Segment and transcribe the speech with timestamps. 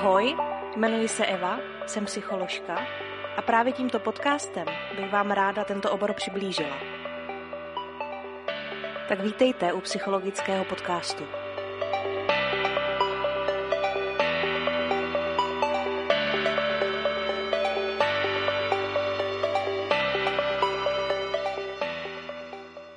[0.00, 0.36] Ahoj,
[0.76, 2.86] jmenuji se Eva, jsem psycholožka
[3.36, 4.66] a právě tímto podcastem
[4.96, 6.76] bych vám ráda tento obor přiblížila.
[9.08, 11.24] Tak vítejte u psychologického podcastu.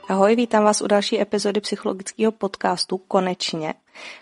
[0.10, 3.74] Ahoj, vítám vás u další epizody psychologického podcastu, konečně.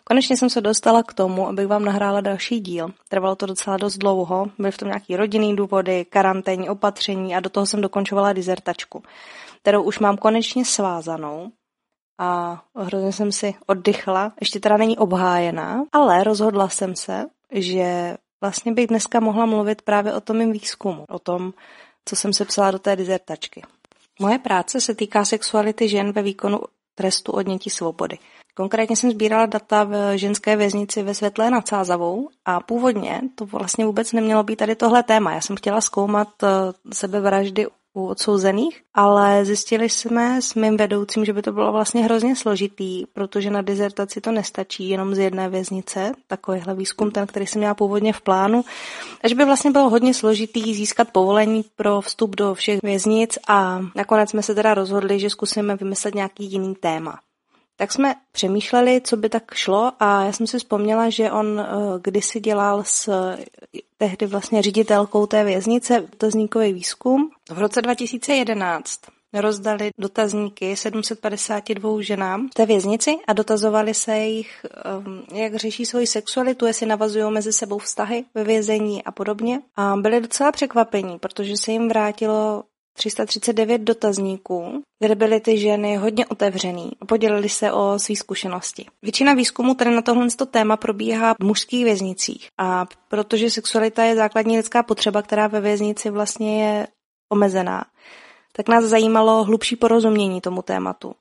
[0.04, 2.90] Konečně jsem se dostala k tomu, abych vám nahrála další díl.
[3.10, 7.50] Trvalo to docela dost dlouho, byly v tom nějaký rodinný důvody, karanténní opatření a do
[7.50, 9.04] toho jsem dokončovala dizertačku,
[9.62, 11.52] kterou už mám konečně svázanou
[12.20, 14.34] a hrozně jsem si oddychla.
[14.40, 20.14] Ještě teda není obhájená, ale rozhodla jsem se, že vlastně bych dneska mohla mluvit právě
[20.14, 21.54] o tom mým výzkumu, o tom,
[22.06, 23.62] co jsem se psala do té dizertačky.
[24.20, 26.60] Moje práce se týká sexuality žen ve výkonu
[27.02, 28.18] trestu odnětí svobody.
[28.56, 33.86] Konkrétně jsem sbírala data v ženské věznici ve Světlé nad Sázavou a původně to vlastně
[33.86, 35.34] vůbec nemělo být tady tohle téma.
[35.34, 36.48] Já jsem chtěla zkoumat eh,
[36.94, 42.36] sebevraždy u odsouzených, ale zjistili jsme s mým vedoucím, že by to bylo vlastně hrozně
[42.36, 47.60] složitý, protože na dizertaci to nestačí jenom z jedné věznice, takovýhle výzkum, ten, který jsem
[47.60, 48.64] měla původně v plánu,
[49.22, 54.30] takže by vlastně bylo hodně složitý získat povolení pro vstup do všech věznic a nakonec
[54.30, 57.20] jsme se teda rozhodli, že zkusíme vymyslet nějaký jiný téma.
[57.82, 61.66] Tak jsme přemýšleli, co by tak šlo a já jsem si vzpomněla, že on eh,
[62.02, 63.10] kdysi dělal s
[63.98, 67.30] tehdy vlastně ředitelkou té věznice dotazníkový výzkum.
[67.52, 69.00] V roce 2011
[69.34, 74.66] rozdali dotazníky 752 ženám v té věznici a dotazovali se jich,
[75.06, 79.62] um, jak řeší svoji sexualitu, jestli navazují mezi sebou vztahy ve vězení a podobně.
[79.76, 82.64] A byli docela překvapení, protože se jim vrátilo
[82.94, 88.86] 339 dotazníků, kde byly ty ženy hodně otevřený a podělili se o své zkušenosti.
[89.02, 94.58] Většina výzkumu tady na tohle téma probíhá v mužských věznicích a protože sexualita je základní
[94.58, 96.88] lidská potřeba, která ve věznici vlastně je
[97.32, 97.86] omezená,
[98.54, 101.16] tak nás zajímalo hlubší porozumění tomu tématu.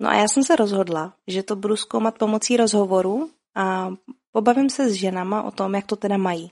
[0.00, 3.94] No a já jsem se rozhodla, že to budu zkoumat pomocí rozhovoru a
[4.32, 6.50] pobavím se s ženama o tom, jak to teda mají.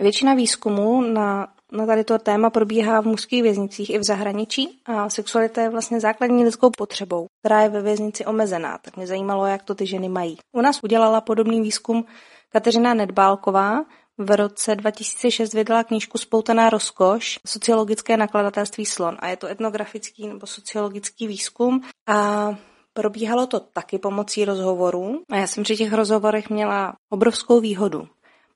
[0.00, 5.10] Většina výzkumů na na tady to téma probíhá v mužských věznicích i v zahraničí a
[5.10, 8.78] sexualita je vlastně základní lidskou potřebou, která je ve věznici omezená.
[8.78, 10.36] Tak mě zajímalo, jak to ty ženy mají.
[10.52, 12.04] U nás udělala podobný výzkum
[12.48, 13.84] Kateřina Nedbálková,
[14.18, 19.16] v roce 2006 vydala knížku Spoutaná rozkoš, sociologické nakladatelství Slon.
[19.18, 21.82] A je to etnografický nebo sociologický výzkum.
[22.06, 22.50] A
[22.92, 25.22] probíhalo to taky pomocí rozhovorů.
[25.30, 28.08] A já jsem při těch rozhovorech měla obrovskou výhodu,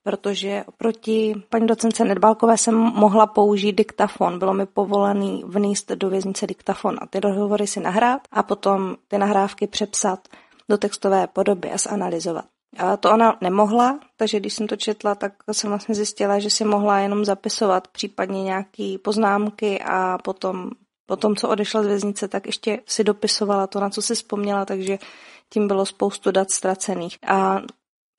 [0.03, 4.39] protože oproti paní docence Nedbálkové jsem mohla použít diktafon.
[4.39, 9.19] Bylo mi povolený vníst do věznice diktafon a ty rozhovory si nahrát a potom ty
[9.19, 10.29] nahrávky přepsat
[10.69, 12.45] do textové podoby a zanalizovat.
[12.79, 16.65] A to ona nemohla, takže když jsem to četla, tak jsem vlastně zjistila, že si
[16.65, 20.71] mohla jenom zapisovat případně nějaké poznámky a potom,
[21.07, 24.99] potom, co odešla z věznice, tak ještě si dopisovala to, na co si vzpomněla, takže
[25.53, 27.19] tím bylo spoustu dat ztracených.
[27.27, 27.61] A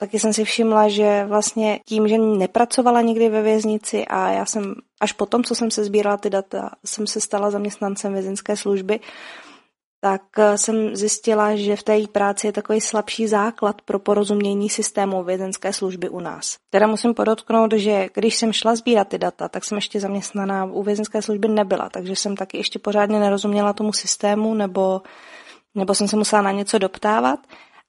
[0.02, 4.76] taky jsem si všimla, že vlastně tím, že nepracovala nikdy ve věznici a já jsem
[5.02, 9.00] až potom, co jsem se sbírala ty data, jsem se stala zaměstnancem vězenské služby,
[10.00, 14.70] tak eh, jsem zjistila, že v té její práci je takový slabší základ pro porozumění
[14.70, 16.58] systému vězenské služby u nás.
[16.70, 20.84] Teda musím podotknout, že když jsem šla sbírat ty data, tak jsem ještě zaměstnaná u
[20.84, 25.02] vězenské služby nebyla, takže jsem taky ještě pořádně nerozuměla tomu systému nebo,
[25.76, 27.40] nebo jsem se musela na něco doptávat.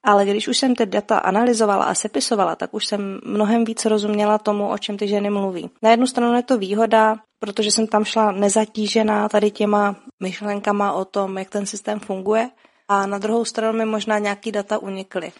[0.04, 4.38] Ale když už jsem ty data analyzovala a sepisovala, tak už jsem mnohem víc rozuměla
[4.38, 5.70] tomu, o čem ty ženy mluví.
[5.82, 11.04] Na jednu stranu je to výhoda, protože jsem tam šla nezatížená tady těma myšlenkama o
[11.04, 12.50] tom, jak ten systém funguje,
[12.88, 15.32] a na druhou stranu mi možná nějaký data unikly.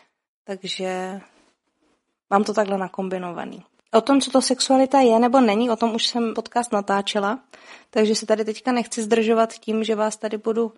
[0.45, 1.21] Takže
[2.31, 3.65] mám to takhle nakombinovaný.
[3.95, 7.39] O tom, co to sexualita je nebo není, o tom už jsem podcast natáčela,
[7.91, 10.73] takže se tady teďka nechci zdržovat tím, že vás tady budu uh,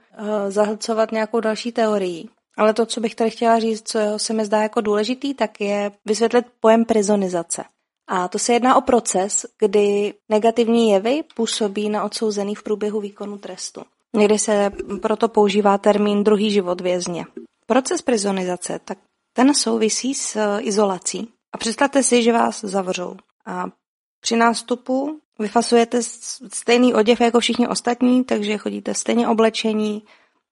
[0.49, 2.31] zahlcovat nějakou další teorií.
[2.57, 5.93] Ale to, co bych tady chtěla říct, co se mi zdá jako důležitý, tak je
[6.05, 7.65] vysvětlit pojem prizonizace.
[8.09, 13.39] A to se jedná o proces, kdy negativní jevy působí na odsouzený v průběhu výkonu
[13.39, 13.83] trestu.
[14.17, 14.71] Někdy se
[15.03, 17.27] proto používá termín druhý život vězně.
[17.67, 18.99] Proces prizonizace, tak
[19.33, 21.29] ten souvisí s izolací.
[21.53, 23.17] A představte si, že vás zavřou.
[23.47, 23.65] A
[24.21, 26.03] při nástupu vyfasujete
[26.53, 30.03] stejný oděv jako všichni ostatní, takže chodíte stejně oblečení,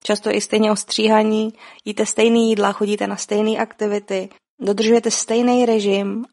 [0.02, 1.52] často i stejně ostříhaní,
[1.84, 4.28] jíte stejný jídla, chodíte na stejné aktivity,
[4.60, 6.24] dodržujete stejný režim.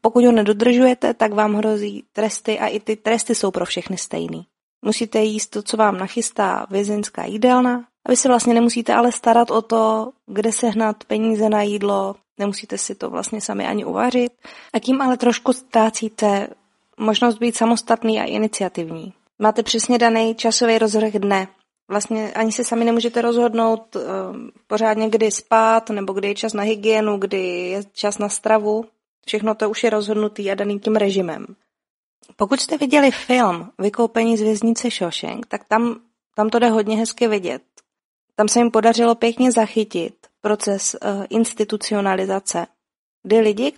[0.00, 4.46] Pokud ho nedodržujete, tak vám hrozí tresty a i ty tresty jsou pro všechny stejný.
[4.84, 9.50] Musíte jíst to, co vám nachystá vězeňská jídelna, a vy se vlastně nemusíte ale starat
[9.50, 14.32] o to, kde sehnat peníze na jídlo, nemusíte si to vlastně sami ani uvařit
[14.72, 16.48] a tím ale trošku ztrácíte
[16.98, 19.12] možnost být samostatný a iniciativní.
[19.38, 21.48] Máte přesně daný časový rozvrh dne.
[21.92, 24.02] Vlastně ani se sami nemůžete rozhodnout uh,
[24.66, 28.84] pořádně, kdy spát, nebo kdy je čas na hygienu, kdy je čas na stravu.
[29.26, 31.46] Všechno to už je rozhodnutý a daný tím režimem.
[32.36, 36.00] Pokud jste viděli film Vykoupení z věznice Shawshank, tak tam,
[36.34, 37.62] tam to jde hodně hezky vidět.
[38.34, 42.66] Tam se jim podařilo pěkně zachytit proces uh, institucionalizace,
[43.22, 43.72] kdy lidi,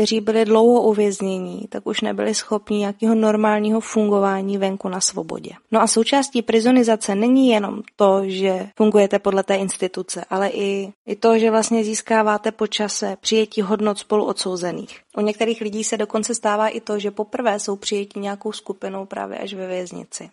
[0.00, 5.50] kteří byli dlouho uvěznění, tak už nebyli schopni nějakého normálního fungování venku na svobodě.
[5.70, 11.16] No a součástí prizonizace není jenom to, že fungujete podle té instituce, ale i, i
[11.16, 15.00] to, že vlastně získáváte po čase přijetí hodnot spolu odsouzených.
[15.16, 19.38] U některých lidí se dokonce stává i to, že poprvé jsou přijeti nějakou skupinou právě
[19.38, 20.30] až ve věznici.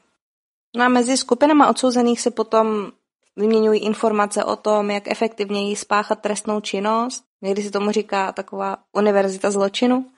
[0.76, 2.92] No a mezi skupinama odsouzených se potom
[3.36, 7.27] vyměňují informace o tom, jak efektivněji spáchat trestnou činnost.
[7.42, 10.12] Někdy se tomu říká taková univerzita zločinu.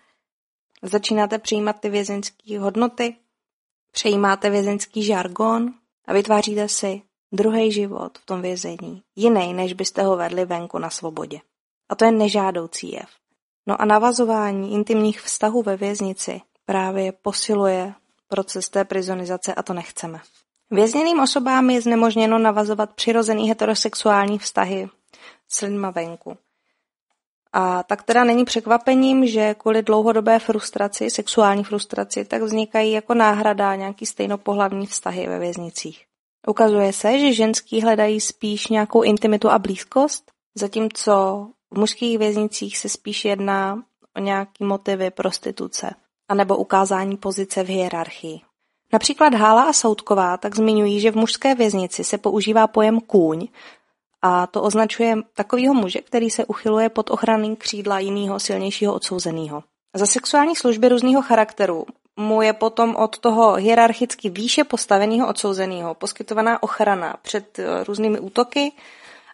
[0.81, 3.15] Začínáte přijímat ty vězeňské hodnoty,
[3.91, 5.73] přejímáte vězeňský žargon
[6.07, 7.01] a vytváříte si
[7.31, 11.39] druhý život v tom vězení, jiný, než byste ho vedli venku na svobodě.
[11.89, 13.09] A to je nežádoucí jev.
[13.67, 17.93] No a navazování intimních vztahů ve věznici právě posiluje
[18.27, 20.21] proces té prizonizace a to nechceme.
[20.71, 24.89] Vězněným osobám je znemožněno navazovat přirozený heterosexuální vztahy
[25.47, 26.37] s lidma venku.
[27.53, 33.75] A tak teda není překvapením, že kvůli dlouhodobé frustraci, sexuální frustraci, tak vznikají jako náhrada
[33.75, 36.05] nějaký stejnopohlavní vztahy ve věznicích.
[36.47, 42.89] Ukazuje se, že ženský hledají spíš nějakou intimitu a blízkost, zatímco v mužských věznicích se
[42.89, 43.83] spíš jedná
[44.17, 45.95] o nějaký motivy prostituce
[46.29, 48.41] anebo ukázání pozice v hierarchii.
[48.93, 53.47] Například Hála a Soutková tak zmiňují, že v mužské věznici se používá pojem kůň
[54.21, 59.63] a to označuje takovýho muže, který se uchyluje pod ochranným křídla jiného silnějšího odsouzeného.
[59.95, 61.85] Za sexuální služby různého charakteru
[62.19, 68.71] mu je potom od toho hierarchicky výše postaveného odsouzeného poskytovaná ochrana před eh, různými útoky,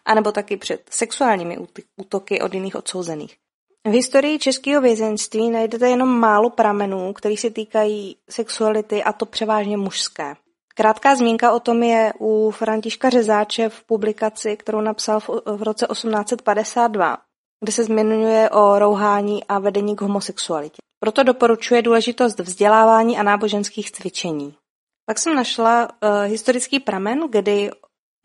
[0.04, 1.58] anebo taky před sexuálními
[1.96, 3.36] útoky od jiných odsouzených.
[3.84, 9.76] V historii českého vězenství najdete jenom málo pramenů, který se týkají sexuality a to převážně
[9.76, 10.36] mužské.
[10.78, 15.20] Krátká zmínka o tom je u Františka Řezáče v publikaci, kterou napsal
[15.56, 17.18] v roce 1852,
[17.62, 20.76] kde se zmiňuje o rouhání a vedení k homosexualitě.
[21.00, 24.54] Proto doporučuje důležitost vzdělávání a náboženských cvičení.
[25.06, 27.70] Pak jsem našla uh, historický pramen, kdy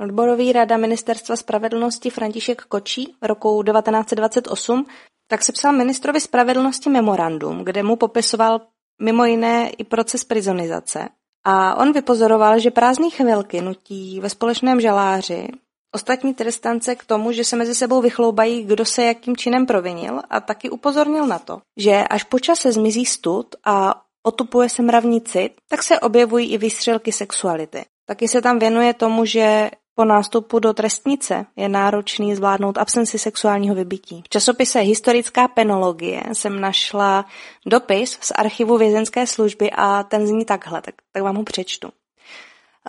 [0.02, 4.86] odborový rada Ministerstva spravedlnosti František Kočí roku 1928
[5.28, 8.62] tak se psal ministrovi spravedlnosti memorandum, kde mu popisoval
[9.02, 11.10] mimo jiné i proces prizonizace.
[11.44, 15.48] A on vypozoroval, že prázdné chvilky nutí ve společném žaláři
[15.96, 20.40] ostatní trestance k tomu, že se mezi sebou vychloubají, kdo se jakým činem provinil a
[20.40, 25.54] taky upozornil na to, že až po čase zmizí stud a otupuje se mravní cit,
[25.70, 27.86] tak se objevují i výstřelky sexuality.
[28.06, 33.76] Taky se tam věnuje tomu, že po nástupu do trestnice je náročný zvládnout absenci sexuálního
[33.76, 34.22] vybití.
[34.26, 37.26] V časopise Historická penologie jsem našla
[37.66, 41.90] dopis z archivu vězenské služby a ten zní takhle, tak, tak vám ho přečtu.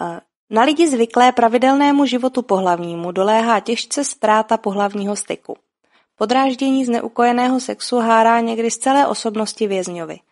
[0.00, 0.20] Eh,
[0.50, 5.56] na lidi zvyklé pravidelnému životu pohlavnímu doléhá těžce ztráta pohlavního styku.
[6.16, 10.18] Podráždění z neukojeného sexu hárá někdy z celé osobnosti vězňovi–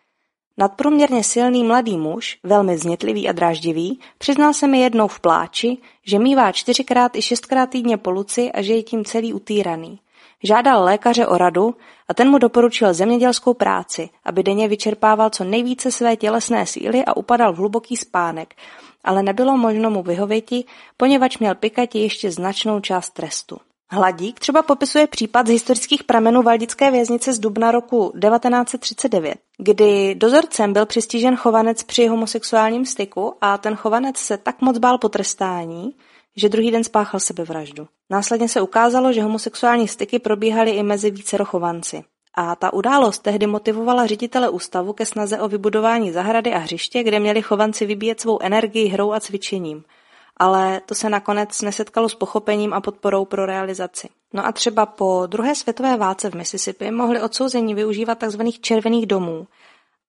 [0.61, 6.19] Nadprůměrně silný mladý muž, velmi znětlivý a dráždivý, přiznal se mi jednou v pláči, že
[6.19, 9.99] mívá čtyřikrát i šestkrát týdně poluci a že je tím celý utýraný.
[10.43, 11.75] Žádal lékaře o radu
[12.07, 17.17] a ten mu doporučil zemědělskou práci, aby denně vyčerpával co nejvíce své tělesné síly a
[17.17, 18.55] upadal v hluboký spánek,
[19.03, 20.65] ale nebylo možno mu vyhověti,
[20.97, 23.57] poněvadž měl pikati ještě značnou část trestu.
[23.93, 30.73] Hladík třeba popisuje případ z historických pramenů Valdické věznice z dubna roku 1939, kdy dozorcem
[30.73, 35.95] byl přistižen chovanec při homosexuálním styku a ten chovanec se tak moc bál potrestání,
[36.35, 37.87] že druhý den spáchal sebevraždu.
[38.09, 42.03] Následně se ukázalo, že homosexuální styky probíhaly i mezi více chovanci.
[42.35, 47.19] A ta událost tehdy motivovala ředitele ústavu ke snaze o vybudování zahrady a hřiště, kde
[47.19, 49.83] měli chovanci vybíjet svou energii hrou a cvičením–
[50.37, 54.09] ale to se nakonec nesetkalo s pochopením a podporou pro realizaci.
[54.33, 58.41] No a třeba po druhé světové válce v Mississippi mohli odsouzení využívat tzv.
[58.61, 59.47] červených domů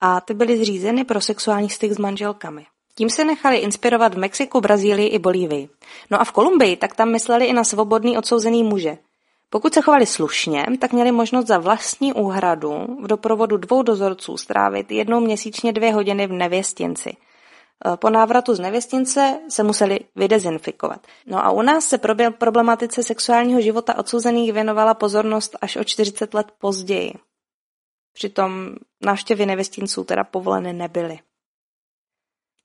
[0.00, 2.66] a ty byly zřízeny pro sexuální styk s manželkami.
[2.94, 5.68] Tím se nechali inspirovat v Mexiku, Brazílii i Bolívii.
[6.10, 8.98] No a v Kolumbii tak tam mysleli i na svobodný odsouzený muže.
[9.50, 14.92] Pokud se chovali slušně, tak měli možnost za vlastní úhradu v doprovodu dvou dozorců strávit
[14.92, 17.16] jednou měsíčně dvě hodiny v nevěstinci–
[17.96, 21.06] Po návratu z nevěstince se museli vydezinfikovat.
[21.26, 21.98] No a u nás se
[22.38, 27.12] problematice sexuálního života odsouzených věnovala pozornost až o 40 let později.
[28.12, 28.74] Přitom
[29.04, 31.18] návštěvy nevěstinců teda povoleny nebyly.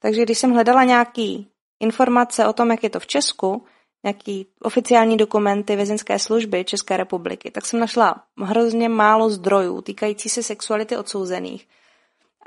[0.02, 3.66] Takže když jsem hledala nějaký informace o tom, jak je to v Česku,
[4.04, 10.44] nějaký oficiální dokumenty vězinské služby České republiky, tak jsem našla hrozně málo zdrojů týkající se
[10.44, 11.68] sexuality odsouzených.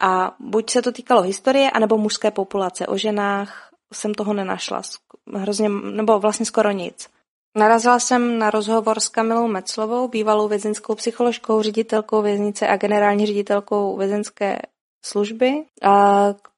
[0.01, 2.87] A buď se to týkalo historie, anebo mužské populace.
[2.87, 4.83] O ženách jsem toho nenašla.
[5.35, 7.09] Hrozně, nebo vlastně skoro nic.
[7.57, 13.97] Narazila jsem na rozhovor s Kamilou Meclovou, bývalou vězinskou psycholožkou, ředitelkou věznice a generální ředitelkou
[13.97, 14.59] vězinské
[15.05, 15.65] služby,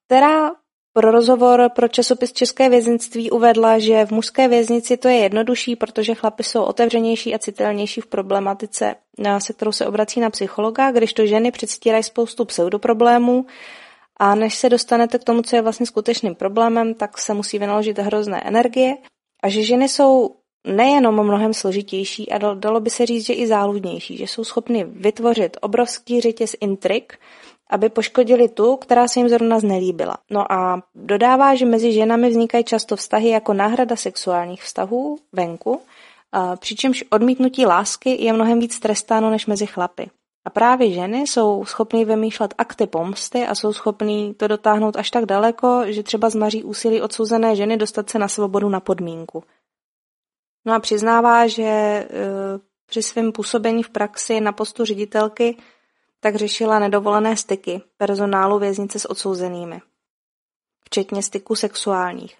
[0.06, 0.50] která
[0.92, 6.14] pro rozhovor pro časopis České vězinství uvedla, že v mužské věznici to je jednodušší, protože
[6.14, 8.94] chlapy jsou otevřenější a citelnější v problematice,
[9.38, 13.46] se kterou se obrací na psychologa, když to ženy předstírají spoustu pseudoproblémů.
[14.16, 17.98] A než se dostanete k tomu, co je vlastně skutečným problémem, tak se musí vynaložit
[17.98, 18.96] hrozné energie.
[19.42, 24.16] A že ženy jsou nejenom mnohem složitější a dalo by se říct, že i záludnější,
[24.16, 27.18] že jsou schopny vytvořit obrovský řetěz intrik,
[27.70, 30.16] aby poškodili tu, která se jim zrovna znelíbila.
[30.30, 35.80] No a dodává, že mezi ženami vznikají často vztahy jako náhrada sexuálních vztahů venku,
[36.58, 40.10] přičemž odmítnutí lásky je mnohem víc trestáno než mezi chlapy.
[40.44, 45.26] A právě ženy jsou schopny vymýšlet akty pomsty a jsou schopny to dotáhnout až tak
[45.26, 49.44] daleko, že třeba zmaří úsilí odsouzené ženy dostat se na svobodu na podmínku.
[50.64, 52.08] No a přiznává, že e,
[52.86, 55.56] při svém působení v praxi na postu ředitelky
[56.22, 59.80] tak řešila nedovolené styky personálu věznice s odsouzenými,
[60.84, 62.38] včetně styků sexuálních.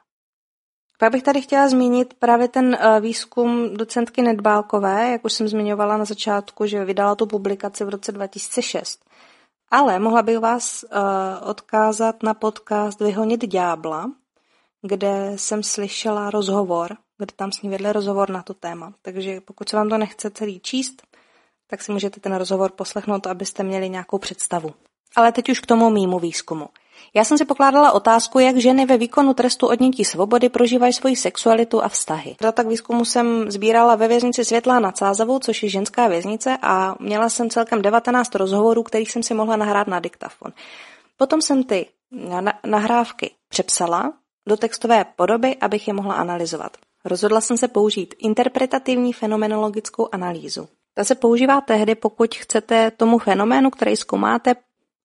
[0.98, 5.96] Pak bych tady chtěla zmínit právě ten e, výzkum docentky Nedbálkové, jak už jsem zmiňovala
[5.96, 9.04] na začátku, že vydala tu publikaci v roce 2006.
[9.70, 14.10] Ale mohla bych vás uh, odkázat na podcast Vyhonit ďábla,
[14.82, 18.94] kde jsem slyšela rozhovor kde tam s ní vedli rozhovor na to téma.
[19.02, 21.02] Takže pokud se vám to nechce celý číst,
[21.72, 24.70] tak si můžete ten rozhovor poslechnout, abyste měli nějakou představu.
[25.16, 26.68] Ale teď už k tomu mýmu výzkumu.
[27.14, 31.84] Já jsem si pokládala otázku, jak ženy ve výkonu trestu odnětí svobody prožívají svoji sexualitu
[31.84, 32.36] a vztahy.
[32.40, 36.94] Data k výzkumu jsem sbírala ve věznici Světlá nad Sázavou, což je ženská věznice, a
[37.00, 40.52] měla jsem celkem 19 rozhovorů, kterých jsem si mohla nahrát na diktafon.
[41.16, 41.86] Potom jsem ty
[42.66, 44.12] nahrávky přepsala
[44.48, 46.76] do textové podoby, abych je mohla analyzovat.
[47.04, 50.68] Rozhodla jsem se použít interpretativní fenomenologickou analýzu.
[50.94, 54.54] Ta se používá tehdy, pokud chcete tomu fenoménu, který zkoumáte,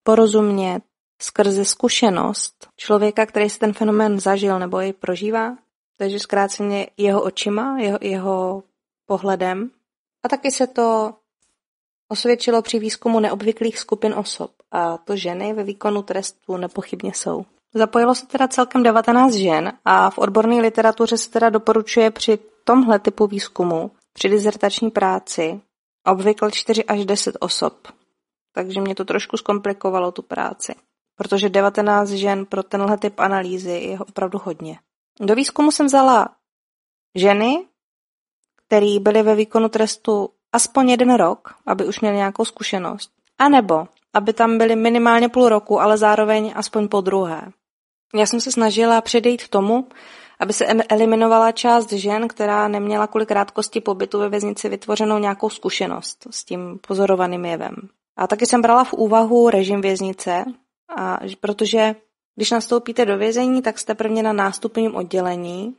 [0.04, 0.84] porozumět
[1.22, 5.58] skrze zkušenost člověka, který si ten fenomén zažil nebo jej prožívá,
[5.98, 8.64] takže zkráceně jeho očima, jeho, jeho
[9.06, 9.72] pohledem.
[10.26, 11.14] A taky se to
[12.12, 17.46] osvědčilo při výzkumu neobvyklých skupin osob a to ženy ve výkonu trestu nepochybně jsou.
[17.74, 23.00] Zapojilo se teda celkem 19 žen a v odborné literatuře se teda doporučuje při tomhle
[23.00, 25.62] typu výzkumu, při dizertační práci,
[26.08, 27.88] obvykle 4 až 10 osob.
[28.54, 30.76] Takže mě to trošku zkomplikovalo tu práci,
[31.16, 34.80] protože 19 žen pro tenhle typ analýzy je opravdu hodně.
[35.20, 36.30] Do výzkumu jsem vzala
[37.16, 37.66] ženy,
[38.68, 44.34] které byly ve výkonu trestu aspoň jeden rok, aby už měly nějakou zkušenost, anebo aby
[44.34, 47.52] tam byly minimálně půl roku, ale zároveň aspoň po druhé.
[48.16, 49.88] Já jsem se snažila předejít tomu,
[50.40, 56.28] aby se eliminovala část žen, která neměla kvůli krátkosti pobytu ve věznici vytvořenou nějakou zkušenost
[56.30, 57.76] s tím pozorovaným jevem.
[58.18, 60.46] A taky jsem brala v úvahu režim věznice,
[60.98, 61.96] a, protože
[62.36, 65.76] když nastoupíte do vězení, tak jste prvně na nástupním oddělení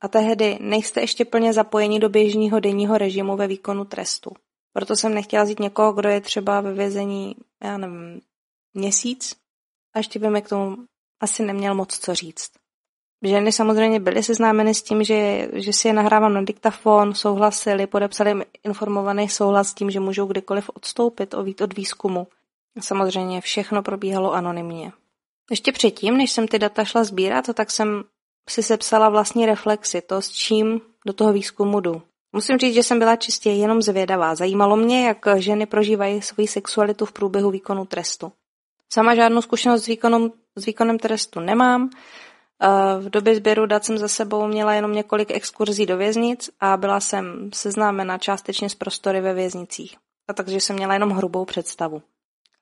[0.00, 4.30] a tehdy nejste ještě plně zapojeni do běžního denního režimu ve výkonu trestu.
[4.72, 8.20] Proto jsem nechtěla vzít někoho, kdo je třeba ve vězení, já nevím,
[8.74, 9.36] měsíc
[9.94, 10.76] a ještě by mi k tomu
[11.20, 12.63] asi neměl moc co říct.
[13.24, 18.44] Ženy samozřejmě byly seznámeny s tím, že, že si je nahrávám na diktafon, souhlasili, podepsali
[18.64, 22.26] informovaný souhlas s tím, že můžou kdykoliv odstoupit od výzkumu.
[22.80, 24.92] Samozřejmě všechno probíhalo anonymně.
[25.50, 28.04] Ještě předtím, než jsem ty data šla sbírat, tak jsem
[28.48, 32.02] si sepsala vlastní reflexy, to s čím do toho výzkumu jdu.
[32.32, 34.34] Musím říct, že jsem byla čistě jenom zvědavá.
[34.34, 38.32] Zajímalo mě, jak ženy prožívají svoji sexualitu v průběhu výkonu trestu.
[38.92, 41.90] Sama žádnou zkušenost s, výkonem, s výkonem trestu nemám.
[42.98, 47.00] V době sběru dat jsem za sebou měla jenom několik exkurzí do věznic a byla
[47.00, 49.96] jsem seznámena částečně s prostory ve věznicích.
[50.28, 52.02] A takže jsem měla jenom hrubou představu.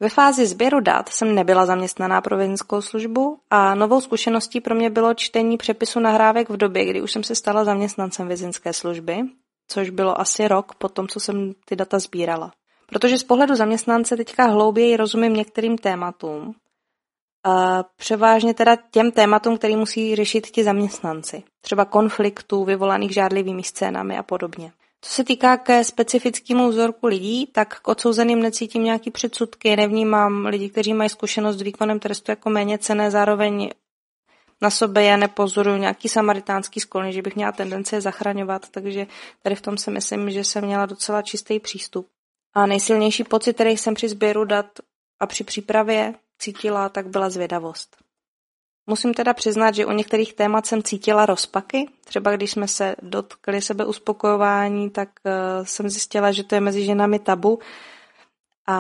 [0.01, 4.91] Ve fázi sběru dat jsem nebyla zaměstnaná pro věznickou službu a novou zkušeností pro mě
[4.91, 9.21] bylo čtení přepisu nahrávek v době, kdy už jsem se stala zaměstnancem vězinské služby,
[9.69, 12.53] což bylo asi rok po tom, co jsem ty data sbírala.
[12.87, 16.55] Protože z pohledu zaměstnance teďka hlouběji rozumím některým tématům
[17.97, 21.43] převážně teda těm tématům, který musí řešit ti zaměstnanci.
[21.61, 24.73] Třeba konfliktů vyvolaných žádlivými scénami a podobně.
[25.01, 30.71] Co se týká ke specifickému vzorku lidí, tak k odsouzeným necítím nějaký předsudky, nevnímám lidi,
[30.71, 33.71] kteří mají zkušenost s výkonem trestu jako méně cené, zároveň
[34.61, 39.07] na sobě já nepozoruju nějaký samaritánský sklon, že bych měla tendenci je zachraňovat, takže
[39.43, 42.09] tady v tom si myslím, že jsem měla docela čistý přístup.
[42.55, 44.67] A nejsilnější pocit, který jsem při sběru dat
[45.21, 47.97] a při přípravě cítila, tak byla zvědavost.
[48.87, 51.89] Musím teda přiznat, že u některých témat jsem cítila rozpaky.
[52.05, 56.85] Třeba když jsme se dotkli sebe uspokojování, tak uh, jsem zjistila, že to je mezi
[56.85, 57.59] ženami tabu.
[58.67, 58.77] A,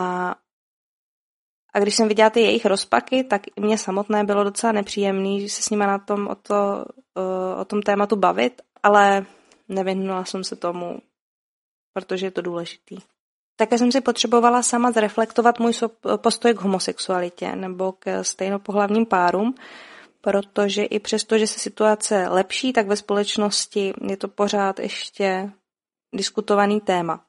[1.74, 5.48] a když jsem viděla ty jejich rozpaky, tak i mě samotné bylo docela nepříjemné, že
[5.48, 9.26] se s nimi na tom o, to, uh, o tom tématu bavit, ale
[9.68, 10.98] nevyhnula jsem se tomu,
[11.92, 12.98] protože je to důležitý.
[13.62, 15.72] Také jsem si potřebovala sama zreflektovat můj
[16.16, 19.54] postoj k homosexualitě nebo k stejnopohlavním párům,
[20.20, 25.50] protože i přesto, že se situace lepší, tak ve společnosti je to pořád ještě
[26.14, 27.24] diskutovaný téma.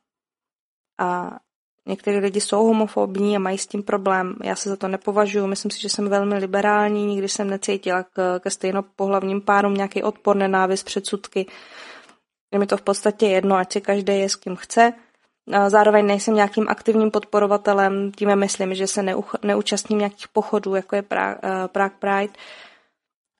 [0.99, 1.39] A
[1.87, 4.35] někteří lidi jsou homofobní a mají s tím problém.
[4.43, 8.39] Já se za to nepovažuji, myslím si, že jsem velmi liberální, nikdy jsem necítila k,
[8.39, 11.45] ke stejnopohlavním párům nějaký odpor, nenávist, předsudky.
[12.53, 14.93] Je mi to v podstatě jedno, ať si každý je s kým chce.
[15.67, 19.03] Zároveň nejsem nějakým aktivním podporovatelem, tím myslím, že se
[19.43, 22.33] neúčastním nějakých pochodů, jako je Prague, eh, Prague Pride,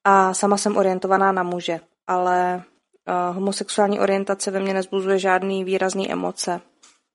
[0.03, 2.63] a sama jsem orientovaná na muže, ale
[3.07, 6.61] uh, homosexuální orientace ve mně nezbuzuje žádný výrazný emoce,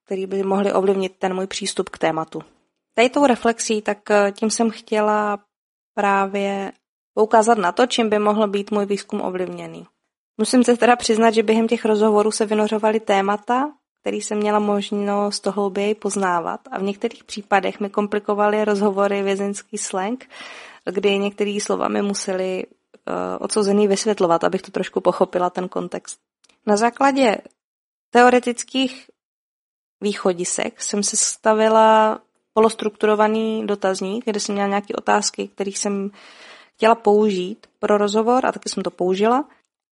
[0.05, 2.43] který by mohly ovlivnit ten můj přístup k tématu.
[2.95, 5.39] Tady tou reflexí, tak uh, tím jsem chtěla
[5.95, 6.73] právě
[7.15, 9.87] poukázat na to, čím by mohl být můj výzkum ovlivněný.
[10.39, 15.41] Musím se teda přiznat, že během těch rozhovorů se vynořovaly témata, který jsem měla možnost
[15.41, 20.29] to hlouběji poznávat a v některých případech mi komplikovaly rozhovory vězeňský slang,
[20.85, 26.21] kdy některé slova mi museli uh, odsouzený vysvětlovat, abych to trošku pochopila, ten kontext.
[26.67, 27.37] Na základě
[28.11, 29.11] teoretických
[30.01, 32.21] východisek jsem se stavila
[32.55, 36.11] polostrukturovaný dotazník, kde jsem měla nějaké otázky, kterých jsem
[36.75, 39.49] chtěla použít pro rozhovor a taky jsem to použila,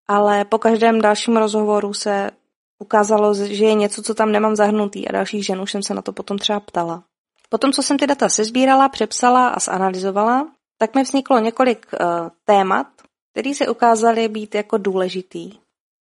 [0.09, 2.31] ale po každém dalším rozhovoru se
[2.79, 6.03] ukázalo, že je něco, co tam nemám zahrnutý a dalších žen už jsem se na
[6.03, 7.05] to potom třeba ptala.
[7.49, 12.87] Potom, co jsem ty data sezbírala, přepsala a zanalizovala, tak mi vzniklo několik uh, témat,
[13.33, 15.53] které se ukázaly být jako důležitý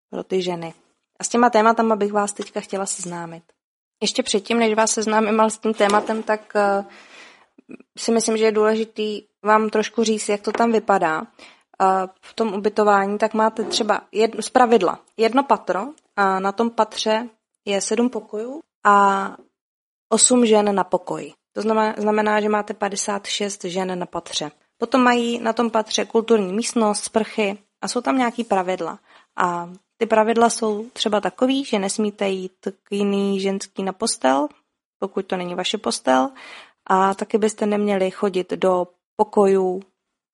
[0.10, 0.74] pro ty ženy.
[1.20, 3.44] A s těma tématama bych vás teďka chtěla seznámit.
[4.02, 6.86] Ještě předtím, než vás seznámím s tím tématem, tak uh,
[7.98, 11.22] si myslím, že je důležitý vám trošku říct, jak to tam vypadá.
[11.22, 11.28] Uh,
[12.22, 17.30] v tom ubytování tak máte třeba jedno, z pravidla jedno patro a na tom patře
[17.66, 19.38] je sedm pokojů a
[20.10, 21.34] osm žen na pokoji.
[21.54, 24.52] To znamená, znamená, že máte 56 žen na patře.
[24.78, 29.00] Potom mají na tom patře kulturní místnost, sprchy a jsou tam nějaký pravidla.
[29.38, 34.48] A ty pravidla jsou třeba takový, že nesmíte jít k jiný ženský na postel,
[35.00, 36.30] pokud to není vaše postel,
[36.88, 39.82] a taky byste neměli chodit do pokojů,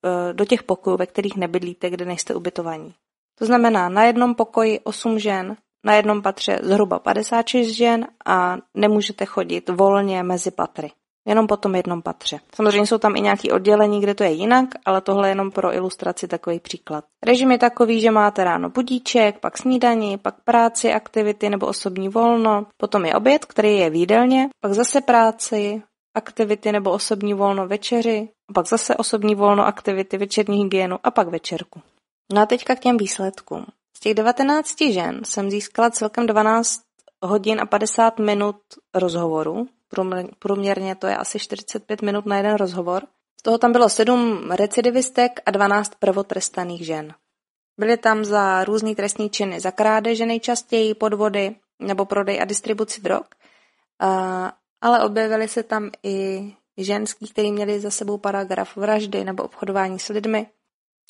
[0.05, 2.93] e, do těch pokojů, ve kterých nebydlíte, kde nejste ubytovaní.
[3.39, 9.25] To znamená na jednom pokoji 8 žen, na jednom patře zhruba 56 žen a nemůžete
[9.25, 10.91] chodit volně mezi patry
[11.25, 12.39] jenom po tom jednom patře.
[12.55, 15.73] Samozřejmě jsou tam i nějaké oddělení, kde to je jinak, ale tohle je jenom pro
[15.73, 17.05] ilustraci takový příklad.
[17.25, 22.65] Režim je takový, že máte ráno budíček, pak snídaní, pak práci, aktivity nebo osobní volno,
[22.77, 25.81] potom je oběd, který je v jídelně, pak zase práci,
[26.15, 31.27] aktivity nebo osobní volno večeři, a pak zase osobní volno, aktivity, večerní hygienu a pak
[31.27, 31.81] večerku.
[32.33, 33.65] No a teďka k těm výsledkům.
[34.03, 36.81] Těch 19 žen jsem získala celkem 12
[37.21, 38.55] hodin a 50 minut
[38.93, 39.67] rozhovoru,
[40.39, 43.03] průměrně to je asi 45 minut na jeden rozhovor.
[43.39, 47.13] Z toho tam bylo 7 recidivistek a 12 prvotrestaných žen.
[47.79, 53.25] Byly tam za různý trestní činy, za krádeže nejčastěji, podvody nebo prodej a distribuci drog,
[54.81, 60.07] ale objevily se tam i ženský, který měli za sebou paragraf vraždy nebo obchodování s
[60.07, 60.47] lidmi,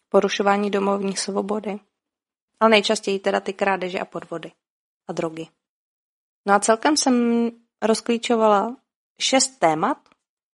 [0.10, 1.80] porušování domovní svobody,
[2.62, 4.52] ale nejčastěji teda ty krádeže a podvody
[5.08, 5.47] a drogy.
[6.45, 7.47] No a celkem jsem
[7.82, 8.78] rozklíčovala
[9.19, 9.97] šest témat,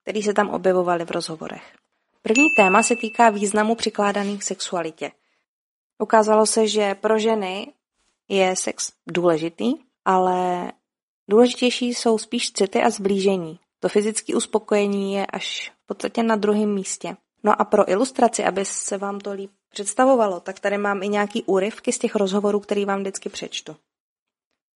[0.01, 1.75] které se tam objevovaly v rozhovorech.
[2.21, 5.11] První téma se týká významu přikládaných sexualitě.
[5.97, 7.73] Ukázalo se, že pro ženy
[8.27, 9.73] je sex důležitý,
[10.05, 10.71] ale
[11.29, 13.59] důležitější jsou spíš city a zblížení.
[13.79, 17.17] To fyzické uspokojení je až v podstatě na druhém místě.
[17.47, 21.43] No a pro ilustraci, aby se vám to líp představovalo, tak tady mám i nějaký
[21.43, 23.75] úryvky z těch rozhovorů, který vám vždycky přečtu,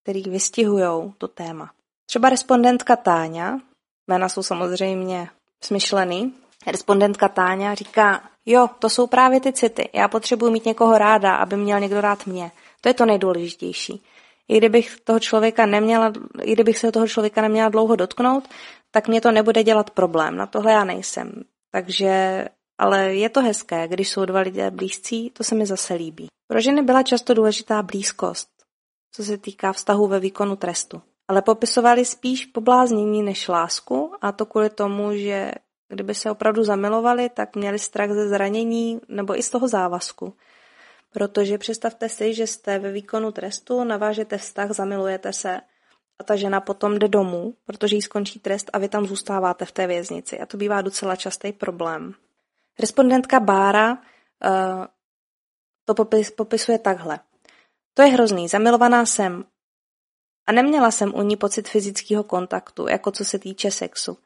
[0.03, 1.71] který vystihují to téma.
[2.05, 3.59] Třeba respondentka Táňa,
[4.07, 5.29] jména jsou samozřejmě
[5.63, 6.33] smyšlený,
[6.67, 9.89] Respondentka Táňa říká, jo, to jsou právě ty city.
[9.93, 12.51] Já potřebuji mít někoho ráda, aby měl někdo rád mě.
[12.81, 14.03] To je to nejdůležitější.
[14.47, 18.49] I kdybych toho člověka neměla, i kdybych se toho člověka neměla dlouho dotknout,
[18.91, 20.37] tak mě to nebude dělat problém.
[20.37, 21.43] Na tohle já nejsem.
[21.71, 22.45] Takže,
[22.81, 26.27] ale je to hezké, když jsou dva lidé blízcí, to se mi zase líbí.
[26.47, 28.49] Pro ženy byla často důležitá blízkost,
[29.11, 31.01] co se týká vztahu ve výkonu trestu.
[31.27, 35.51] Ale popisovali spíš pobláznění než lásku a to kvůli tomu, že
[35.89, 40.33] kdyby se opravdu zamilovali, tak měli strach ze zranění nebo i z toho závazku.
[41.13, 45.61] Protože představte si, že jste ve výkonu trestu, navážete vztah, zamilujete se
[46.19, 49.71] a ta žena potom jde domů, protože jí skončí trest a vy tam zůstáváte v
[49.71, 50.39] té věznici.
[50.39, 52.13] A to bývá docela častý problém.
[52.81, 54.85] Respondentka Bára uh,
[55.85, 57.19] to popis, popisuje takhle.
[57.93, 59.45] To je hrozný, zamilovaná jsem.
[60.47, 64.17] A neměla jsem u ní pocit fyzického kontaktu, jako co se týče sexu.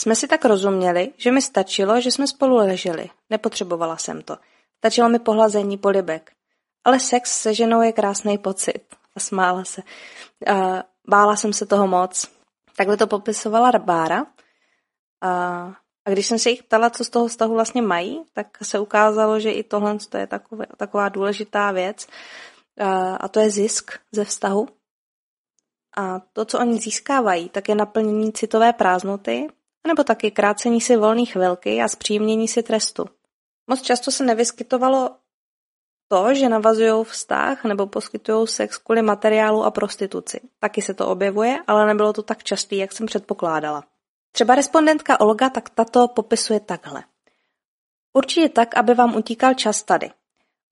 [0.00, 3.10] Jsme si tak rozuměli, že mi stačilo, že jsme spolu leželi.
[3.30, 4.36] Nepotřebovala jsem to.
[4.78, 6.32] Stačilo mi pohlazení polibek.
[6.84, 8.80] Ale sex se ženou je krásný pocit.
[9.16, 9.82] A smála se.
[10.46, 12.30] A bála jsem se toho moc.
[12.76, 14.26] Takhle to popisovala Bára.
[15.20, 15.72] A,
[16.04, 19.40] a když jsem se jich ptala, co z toho vztahu vlastně mají, tak se ukázalo,
[19.40, 22.06] že i tohle je takové, taková důležitá věc.
[23.20, 24.68] A, to je zisk ze vztahu.
[25.96, 29.48] A to, co oni získávají, tak je naplnění citové prázdnoty,
[29.86, 33.04] nebo taky krácení si volný chvilky a zpříjemnění si trestu.
[33.66, 35.16] Moc často se nevyskytovalo
[36.08, 40.40] to, že navazují vztah nebo poskytují sex kvůli materiálu a prostituci.
[40.58, 43.84] Taky se to objevuje, ale nebylo to tak častý, jak jsem předpokládala.
[44.32, 47.04] Třeba respondentka Olga tak tato popisuje takhle.
[48.12, 50.10] Určitě tak, aby vám utíkal čas tady.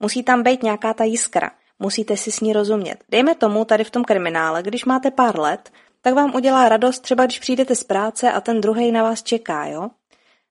[0.01, 1.51] Musí tam být nějaká ta jiskra.
[1.79, 3.05] Musíte si s ní rozumět.
[3.09, 7.25] Dejme tomu tady v tom kriminále, když máte pár let, tak vám udělá radost třeba,
[7.25, 9.91] když přijdete z práce a ten druhý na vás čeká, jo?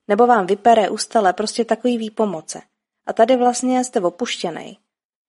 [0.08, 2.62] Nebo vám vypere ustele, prostě takový výpomoce.
[3.06, 4.78] A tady vlastně jste opuštěný.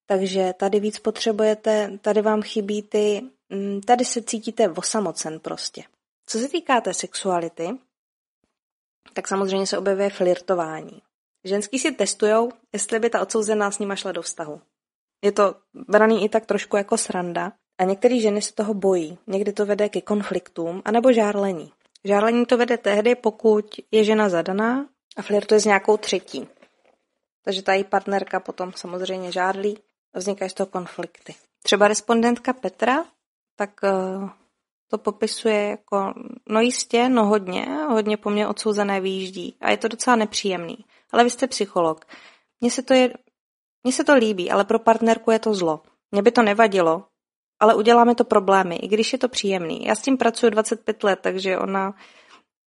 [0.05, 5.83] Takže tady víc potřebujete, tady vám chybí ty, mm, tady se cítíte osamocen prostě.
[6.31, 7.69] Co se týká té sexuality,
[9.13, 11.01] tak samozřejmě se objevuje flirtování.
[11.43, 14.61] Ženský si testujou, jestli by ta odsouzená s nima šla do vztahu.
[15.21, 19.17] Je to braný i tak trošku jako sranda, a některé ženy se toho bojí.
[19.27, 21.71] Někdy to vede ke konfliktům anebo žárlení.
[22.03, 24.85] Žárlení to vede tehdy, pokud je žena zadaná
[25.17, 26.47] a flirtuje s nějakou třetí.
[27.43, 29.77] Takže ta její partnerka potom samozřejmě žárlí
[30.13, 31.35] a vznikají z toho konflikty.
[31.63, 33.05] Třeba respondentka Petra,
[33.55, 34.29] tak uh,
[34.91, 36.13] to popisuje jako,
[36.49, 40.77] no jistě, no hodně, hodně po mně odsouzené výjíždí a je to docela nepříjemný.
[41.11, 42.05] Ale vy jste psycholog.
[42.61, 43.13] Mně se to, je,
[43.83, 45.81] mně se to líbí, ale pro partnerku je to zlo.
[46.11, 47.05] Mně by to nevadilo,
[47.59, 49.85] ale uděláme to problémy, i když je to příjemný.
[49.85, 51.93] Já s tím pracuji 25 let, takže ona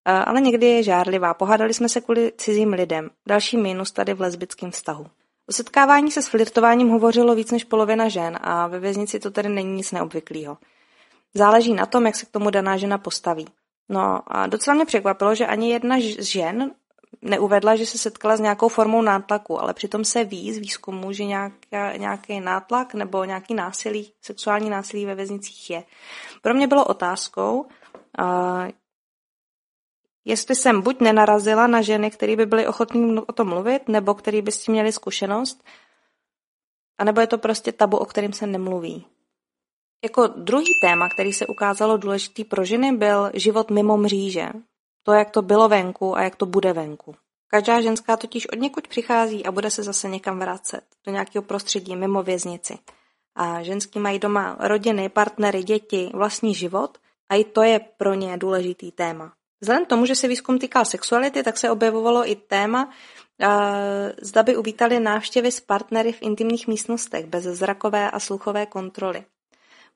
[0.04, 1.34] ale někdy je žárlivá.
[1.34, 3.10] Pohádali jsme se kvůli cizím lidem.
[3.28, 5.06] Další mínus tady v lesbickém vztahu.
[5.48, 9.48] O setkávání se s flirtováním hovořilo víc než polovina žen a ve věznici to tedy
[9.48, 10.58] není nic neobvyklého.
[11.34, 13.46] Záleží na tom, jak se k tomu daná žena postaví.
[13.88, 16.70] No a docela mě překvapilo, že ani jedna z žen
[17.22, 21.24] neuvedla, že se setkala s nějakou formou nátlaku, ale přitom se ví z výzkumu, že
[21.24, 25.84] nějaká, nějaký nátlak nebo nějaký násilí, sexuální násilí ve věznicích je.
[26.42, 28.68] Pro mě bylo otázkou, uh,
[30.24, 34.42] jestli jsem buď nenarazila na ženy, které by byly ochotní o tom mluvit, nebo který
[34.42, 35.64] by s tím měli zkušenost,
[36.98, 39.06] anebo je to prostě tabu, o kterém se nemluví.
[40.04, 44.48] Jako druhý téma, který se ukázalo důležitý pro ženy, byl život mimo mříže
[45.02, 47.14] to, jak to bylo venku a jak to bude venku.
[47.48, 51.96] Každá ženská totiž od někud přichází a bude se zase někam vracet, do nějakého prostředí
[51.96, 52.78] mimo věznici.
[53.36, 58.36] A ženský mají doma rodiny, partnery, děti, vlastní život a i to je pro ně
[58.36, 59.32] důležitý téma.
[59.60, 62.90] Vzhledem k tomu, že se výzkum týkal sexuality, tak se objevovalo i téma,
[64.22, 69.24] zda by uvítali návštěvy s partnery v intimních místnostech bez zrakové a sluchové kontroly.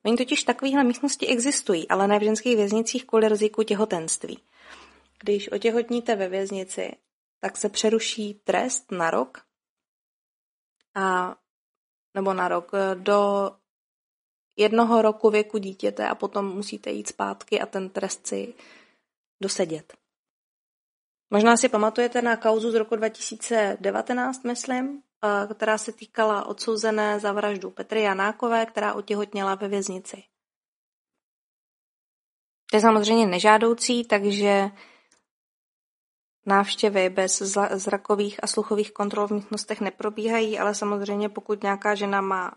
[0.05, 4.39] Oni totiž takovéhle místnosti existují, ale ne v ženských věznicích kvůli riziku těhotenství.
[5.19, 6.91] Když otěhotníte ve věznici,
[7.39, 9.41] tak se přeruší trest na rok
[10.95, 11.35] a
[12.13, 13.51] nebo na rok do
[14.57, 18.53] jednoho roku věku dítěte a potom musíte jít zpátky a ten trest si
[19.41, 19.93] dosedět.
[21.29, 25.03] Možná si pamatujete na kauzu z roku 2019, myslím,
[25.53, 30.23] která se týkala odsouzené za vraždu Petry Janákové, která otěhotněla ve věznici.
[32.71, 34.71] To je samozřejmě nežádoucí, takže
[36.45, 37.41] Návštěvy bez
[37.73, 42.51] zrakových a sluchových kontrol v místnostech neprobíhají, ale samozřejmě pokud nějaká žena má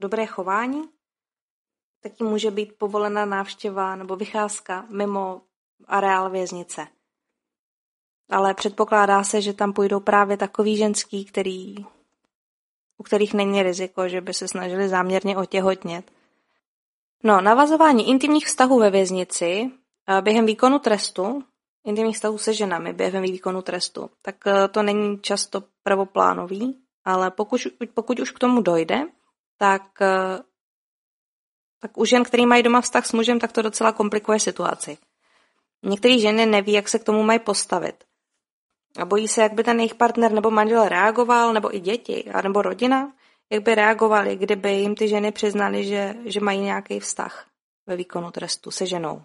[0.00, 0.88] dobré chování,
[2.02, 5.42] tak jí může být povolena návštěva nebo vycházka mimo
[5.86, 6.86] areál věznice.
[8.30, 11.74] Ale předpokládá se, že tam půjdou právě takový ženský, který,
[12.98, 16.10] u kterých není riziko, že by se snažili záměrně otěhotnět.
[17.24, 19.70] No, navazování intimních vztahů ve věznici
[20.08, 21.44] eh, během výkonu trestu,
[21.84, 27.60] intimních vztahů se ženami během výkonu trestu, tak eh, to není často prvoplánový, ale pokud,
[27.94, 29.06] pokud už k tomu dojde,
[29.58, 30.38] tak, eh,
[31.80, 34.98] tak u žen, který mají doma vztah s mužem, tak to docela komplikuje situaci.
[35.82, 38.04] Některé ženy neví, jak se k tomu mají postavit.
[38.98, 42.62] A bojí se, jak by ten jejich partner nebo manžel reagoval, nebo i děti, nebo
[42.62, 43.12] rodina,
[43.50, 47.46] jak by reagovali, kdyby jim ty ženy přiznali, že, že mají nějaký vztah
[47.86, 49.22] ve výkonu trestu se ženou.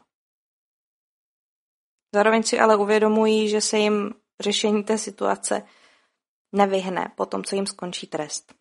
[2.15, 5.63] Zároveň si ale uvědomují, že se jim řešení té situace
[6.51, 8.53] nevyhne po tom, co jim skončí trest.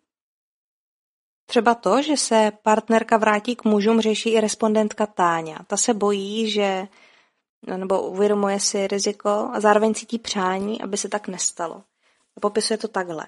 [1.45, 5.59] Třeba to, že se partnerka vrátí k mužům, řeší i respondentka Táňa.
[5.67, 6.87] Ta se bojí, že
[7.77, 11.83] nebo uvědomuje si riziko a zároveň cítí přání, aby se tak nestalo.
[12.37, 13.27] A popisuje to takhle.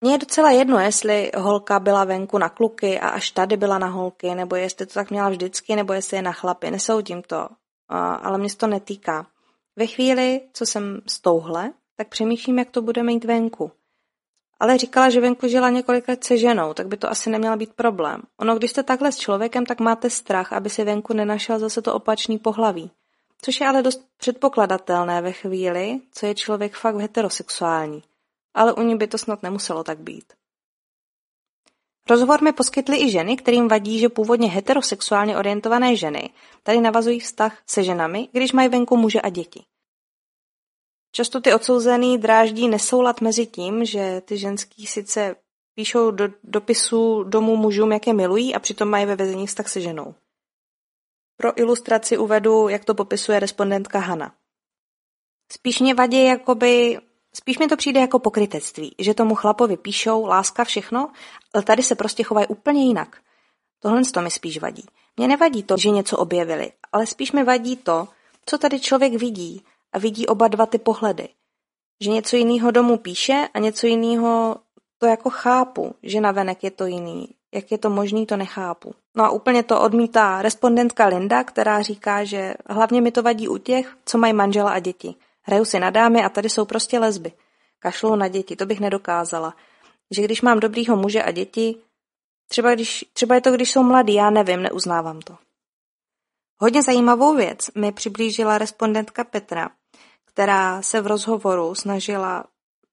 [0.00, 3.86] Mně je docela jedno, jestli holka byla venku na kluky a až tady byla na
[3.86, 6.70] holky, nebo jestli to tak měla vždycky, nebo jestli je na chlapy.
[6.70, 7.48] Nesoudím to,
[8.22, 9.26] ale mě se to netýká.
[9.76, 13.72] Ve chvíli, co jsem stouhle, tak přemýšlím, jak to bude mít venku.
[14.62, 17.72] Ale říkala, že venku žila několik let se ženou, tak by to asi neměl být
[17.72, 18.22] problém.
[18.36, 21.94] Ono, když jste takhle s člověkem, tak máte strach, aby si venku nenašel zase to
[21.94, 22.90] opačný pohlaví.
[23.42, 28.02] Což je ale dost předpokladatelné ve chvíli, co je člověk fakt heterosexuální.
[28.54, 30.24] Ale u ní by to snad nemuselo tak být.
[32.10, 36.30] Rozhovor mi poskytly i ženy, kterým vadí, že původně heterosexuálně orientované ženy
[36.62, 39.64] tady navazují vztah se ženami, když mají venku muže a děti.
[41.14, 45.36] Často ty odsouzený dráždí nesoulad mezi tím, že ty ženský sice
[45.74, 49.80] píšou do dopisů domů mužům, jak je milují a přitom mají ve vězení vztah se
[49.80, 50.14] ženou.
[51.36, 54.34] Pro ilustraci uvedu, jak to popisuje respondentka Hana.
[55.52, 56.98] Spíš mě vadí, jakoby,
[57.34, 61.10] spíš mi to přijde jako pokrytectví, že tomu chlapovi píšou láska všechno,
[61.54, 63.20] ale tady se prostě chovají úplně jinak.
[63.80, 64.86] Tohle to mi spíš vadí.
[65.16, 68.08] Mně nevadí to, že něco objevili, ale spíš mi vadí to,
[68.46, 71.28] co tady člověk vidí a vidí oba dva ty pohledy.
[72.02, 74.56] Že něco jiného domů píše a něco jiného
[74.98, 77.28] to jako chápu, že navenek je to jiný.
[77.54, 78.94] Jak je to možný, to nechápu.
[79.16, 83.58] No a úplně to odmítá respondentka Linda, která říká, že hlavně mi to vadí u
[83.58, 85.14] těch, co mají manžela a děti.
[85.42, 87.32] Hraju si na dámy a tady jsou prostě lesby.
[87.78, 89.54] Kašlou na děti, to bych nedokázala.
[90.16, 91.76] Že když mám dobrýho muže a děti,
[92.48, 95.36] třeba, když, třeba je to, když jsou mladí, já nevím, neuznávám to.
[96.60, 99.70] Hodně zajímavou věc mi přiblížila respondentka Petra,
[100.32, 102.44] která se v rozhovoru snažila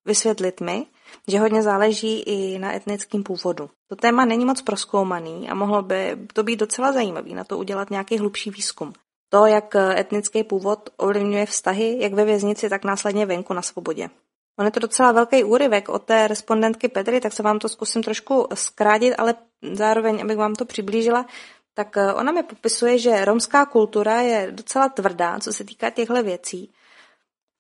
[0.06, 0.86] vysvětlit mi,
[1.28, 3.70] že hodně záleží i na etnickém původu.
[3.90, 7.90] To téma není moc proskoumaný a mohlo by to být docela zajímavý na to udělat
[7.90, 8.94] nějaký hlubší výzkum.
[9.30, 14.10] To, jak etnický původ ovlivňuje vztahy, jak ve věznici, tak následně venku na svobodě.
[14.60, 18.04] On je to docela velký úryvek od té respondentky Petry, tak se vám to zkusím
[18.04, 19.36] trošku zkrátit, ale
[19.74, 21.26] zároveň, abych vám to přiblížila,
[21.74, 26.72] tak ona mi popisuje, že romská kultura je docela tvrdá, co se týká těchto věcí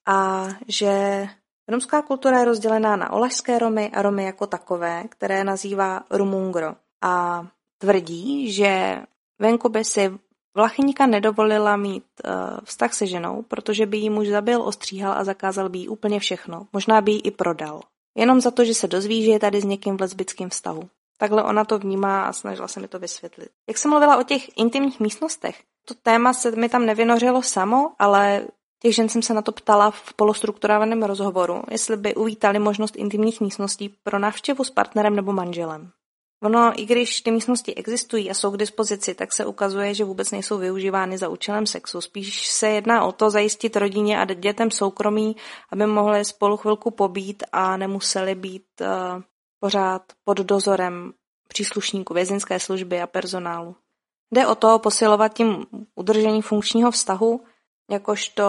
[0.09, 1.27] a že
[1.67, 6.75] romská kultura je rozdělená na olašské Romy a Romy jako takové, které nazývá Rumungro.
[7.01, 7.45] A
[7.77, 9.01] tvrdí, že
[9.39, 10.11] venku by si
[10.55, 12.31] Vlachyníka nedovolila mít uh,
[12.63, 16.67] vztah se ženou, protože by jí muž zabil, ostříhal a zakázal by jí úplně všechno.
[16.73, 17.81] Možná by jí i prodal.
[18.17, 20.89] Jenom za to, že se dozví, že je tady s někým v lesbickém vztahu.
[21.17, 23.49] Takhle ona to vnímá a snažila se mi to vysvětlit.
[23.67, 28.47] Jak jsem mluvila o těch intimních místnostech, to téma se mi tam nevynořilo samo, ale
[28.81, 33.41] Těch žen jsem se na to ptala v polostrukturovaném rozhovoru, jestli by uvítali možnost intimních
[33.41, 35.91] místností pro návštěvu s partnerem nebo manželem.
[36.43, 40.31] Ono, i když ty místnosti existují a jsou k dispozici, tak se ukazuje, že vůbec
[40.31, 42.01] nejsou využívány za účelem sexu.
[42.01, 45.35] Spíš se jedná o to zajistit rodině a dětem soukromí,
[45.71, 49.21] aby mohli spolu chvilku pobít a nemuseli být uh,
[49.59, 51.13] pořád pod dozorem
[51.47, 53.75] příslušníků vězinské služby a personálu.
[54.31, 55.65] Jde o to posilovat tím
[55.95, 57.41] udržení funkčního vztahu
[57.89, 58.43] jakožto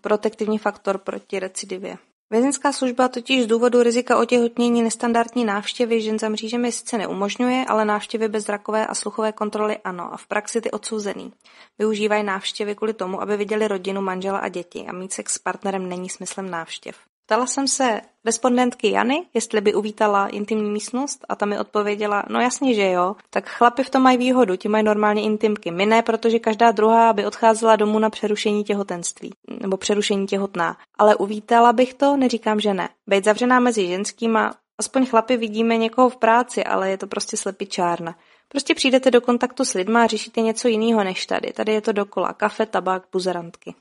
[0.00, 1.96] protektivní faktor proti recidivě.
[2.30, 7.84] Vězenská služba totiž z důvodu rizika otěhotnění nestandardní návštěvy žen za mřížemi sice neumožňuje, ale
[7.84, 11.32] návštěvy bez zrakové a sluchové kontroly ano a v praxi ty odsouzený.
[11.78, 15.88] Využívají návštěvy kvůli tomu, aby viděli rodinu, manžela a děti a mít sex s partnerem
[15.88, 16.96] není smyslem návštěv.
[17.26, 22.40] Ptala jsem se respondentky Jany, jestli by uvítala intimní místnost a ta mi odpověděla, no
[22.40, 25.70] jasně, že jo, tak chlapi v tom mají výhodu, ti mají normálně intimky.
[25.70, 30.76] My ne, protože každá druhá by odcházela domů na přerušení těhotenství, nebo přerušení těhotná.
[30.98, 32.88] Ale uvítala bych to, neříkám, že ne.
[33.06, 38.14] Bejt zavřená mezi ženskýma, aspoň chlapi vidíme někoho v práci, ale je to prostě slepičárna.
[38.48, 41.52] Prostě přijdete do kontaktu s lidma a řešíte něco jiného než tady.
[41.52, 42.32] Tady je to dokola.
[42.32, 43.74] Kafe, tabák, buzerantky.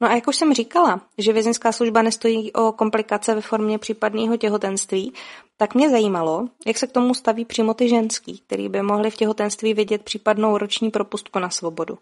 [0.00, 4.36] No a jak už jsem říkala, že vězeňská služba nestojí o komplikace ve formě případného
[4.36, 5.12] těhotenství,
[5.56, 9.16] tak mě zajímalo, jak se k tomu staví přímo ty ženský, který by mohli v
[9.16, 11.98] těhotenství vidět případnou roční propustku na svobodu.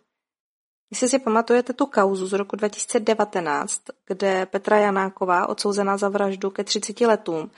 [0.91, 6.65] Jestli si pamatujete tu kauzu z roku 2019, kde Petra Janáková, odsouzená za vraždu ke
[6.65, 7.51] 30 letům,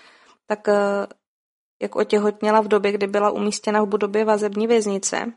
[0.47, 1.07] tak eh,
[1.83, 5.33] jak otěhotněla v době, kdy byla umístěna v budově vazební věznice,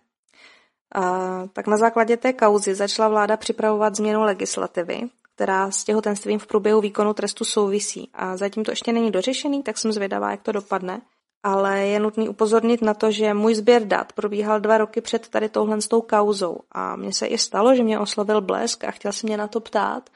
[0.95, 6.47] a, tak na základě té kauzy začala vláda připravovat změnu legislativy, která s těhotenstvím v
[6.47, 8.09] průběhu výkonu trestu souvisí.
[8.13, 11.01] A zatím to ještě není dořešený, tak jsem zvědavá, jak to dopadne.
[11.43, 15.49] Ale je nutný upozornit na to, že můj sběr dat probíhal dva roky před tady
[15.49, 16.57] touhle s tou kauzou.
[16.71, 19.59] A mně se i stalo, že mě oslovil Blesk a chtěl se mě na to
[19.59, 20.09] ptát.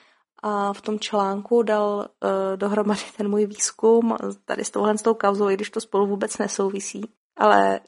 [0.43, 5.13] A v tom článku dal uh, dohromady ten můj výzkum tady s touhle s tou
[5.13, 7.01] kauzou, i když to spolu vůbec nesouvisí.
[7.37, 7.79] Ale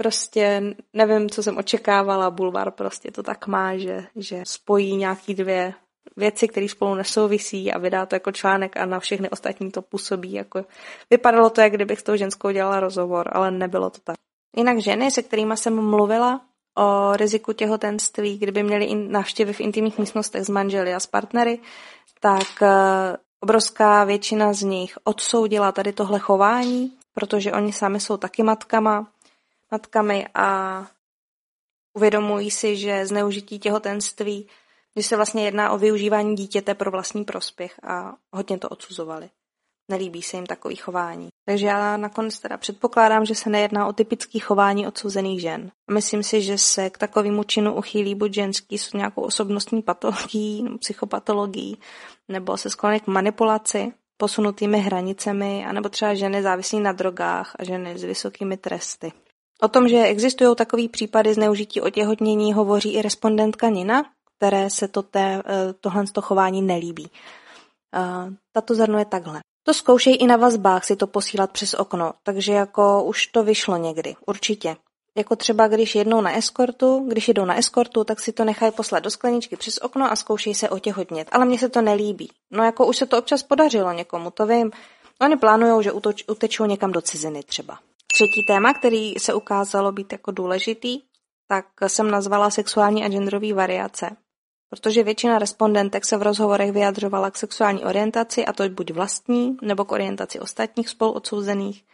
[0.00, 5.74] prostě nevím, co jsem očekávala, Bulvar prostě to tak má, že, že spojí nějaký dvě
[6.16, 10.32] věci, které spolu nesouvisí a vydá to jako článek a na všechny ostatní to působí
[10.32, 10.64] jako...
[11.10, 14.16] Vypadalo to, jak kdybych s tou ženskou dělala rozhovor, ale nebylo to tak.
[14.56, 16.40] Jinak ženy, se kterými jsem mluvila
[16.78, 21.58] o riziku těhotenství, kdyby měly návštěvy v intimních místnostech s manželi a s partnery,
[22.20, 22.68] tak eh,
[23.40, 29.06] obrovská většina z nich odsoudila tady tohle chování, protože oni sami jsou taky matkama
[29.70, 30.86] matkami a
[31.94, 34.48] uvědomují si, že zneužití těhotenství,
[34.96, 39.30] že se vlastně jedná o využívání dítěte pro vlastní prospěch a hodně to odsuzovali.
[39.90, 41.28] Nelíbí se jim takový chování.
[41.44, 45.70] Takže já nakonec teda předpokládám, že se nejedná o typický chování odsouzených žen.
[45.90, 51.78] Myslím si, že se k takovému činu uchýlí buď ženský s nějakou osobnostní patologií, psychopatologií,
[52.28, 57.98] nebo se skloní k manipulaci, posunutými hranicemi, anebo třeba ženy závislí na drogách a ženy
[57.98, 59.12] s vysokými tresty.
[59.62, 64.04] O tom, že existují takové případy zneužití otěhotnění, hovoří i respondentka Nina,
[64.36, 67.10] které se to té, eh, tohle to chování nelíbí.
[67.94, 69.40] Eh, tato zhrnuje takhle.
[69.62, 73.76] To zkoušej i na vazbách si to posílat přes okno, takže jako už to vyšlo
[73.76, 74.76] někdy, určitě.
[75.16, 79.00] Jako třeba když jednou na eskortu, když jedou na eskortu, tak si to nechají poslat
[79.00, 81.28] do skleničky přes okno a zkoušej se otěhotnět.
[81.32, 82.30] Ale mně se to nelíbí.
[82.50, 84.70] No jako už se to občas podařilo někomu, to vím.
[85.20, 85.92] Oni plánují, že
[86.28, 87.78] utečou někam do ciziny třeba.
[88.14, 91.00] Třetí téma, který se ukázalo být jako důležitý,
[91.48, 94.16] tak jsem nazvala sexuální a genderové variace.
[94.70, 99.84] Protože většina respondentek se v rozhovorech vyjadřovala k sexuální orientaci, a to buď vlastní, nebo
[99.84, 101.84] k orientaci ostatních spoluodsouzených.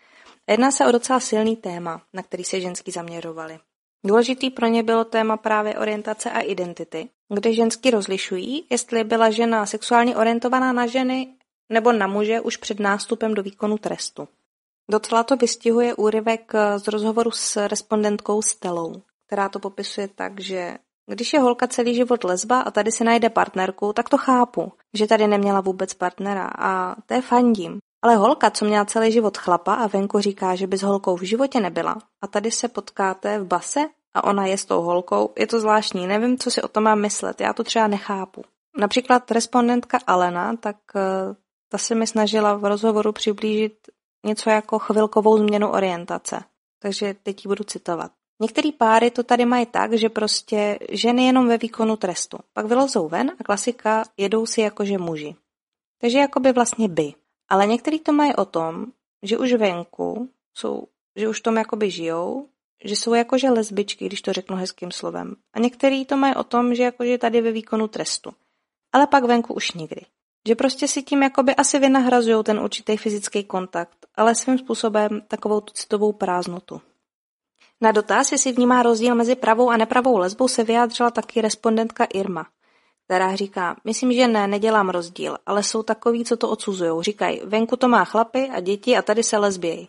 [0.51, 3.59] Jedná se o docela silný téma, na který se ženský zaměřovali.
[4.07, 9.67] Důležitý pro ně bylo téma právě orientace a identity, kde ženský rozlišují, jestli byla žena
[9.67, 11.29] sexuálně orientovaná na ženy
[11.69, 14.29] nebo na muže už před nástupem do výkonu trestu.
[14.91, 20.79] Docela to vystihuje úryvek eh, z rozhovoru s respondentkou Stelou, která to popisuje tak, že
[21.11, 25.07] když je holka celý život lesba a tady si najde partnerku, tak to chápu, že
[25.07, 27.79] tady neměla vůbec partnera a to je fandím.
[28.03, 31.23] Ale holka, co měla celý život chlapa a venku říká, že by s holkou v
[31.23, 33.81] životě nebyla a tady se potkáte v base
[34.15, 37.01] a ona je s tou holkou, je to zvláštní, nevím, co si o tom mám
[37.01, 38.43] myslet, já to třeba nechápu.
[38.79, 41.35] Například respondentka Alena, tak eh,
[41.69, 43.73] ta se mi snažila v rozhovoru přiblížit
[44.27, 46.45] něco jako chvilkovou změnu orientace.
[46.83, 48.13] Takže teď ji budu citovat.
[48.41, 52.39] Některý páry to tady mají tak, že prostě ženy jenom ve výkonu trestu.
[52.53, 55.37] Pak vylezou ven a klasika jedou si jakože muži.
[56.01, 57.15] Takže jako by vlastně by.
[57.49, 58.87] Ale některý to mají o tom,
[59.23, 60.87] že už venku jsou,
[61.17, 62.49] že už tom jakoby žijou,
[62.85, 65.37] že jsou jakože lesbičky, když to řeknu hezkým slovem.
[65.53, 68.31] A některý to mají o tom, že jakože tady ve výkonu trestu.
[68.93, 70.01] Ale pak venku už nikdy.
[70.47, 75.61] Že prostě si tím jakoby asi vynahrazují ten určitý fyzický kontakt, ale svým způsobem takovou
[75.61, 76.81] tu citovou prázdnotu.
[77.81, 82.47] Na dotaz, jestli vnímá rozdíl mezi pravou a nepravou lesbou, se vyjádřila taky respondentka Irma,
[83.05, 87.03] která říká, myslím, že ne, nedělám rozdíl, ale jsou takový, co to odsuzují.
[87.03, 89.89] Říkají, venku to má chlapy a děti a tady se lesbějí.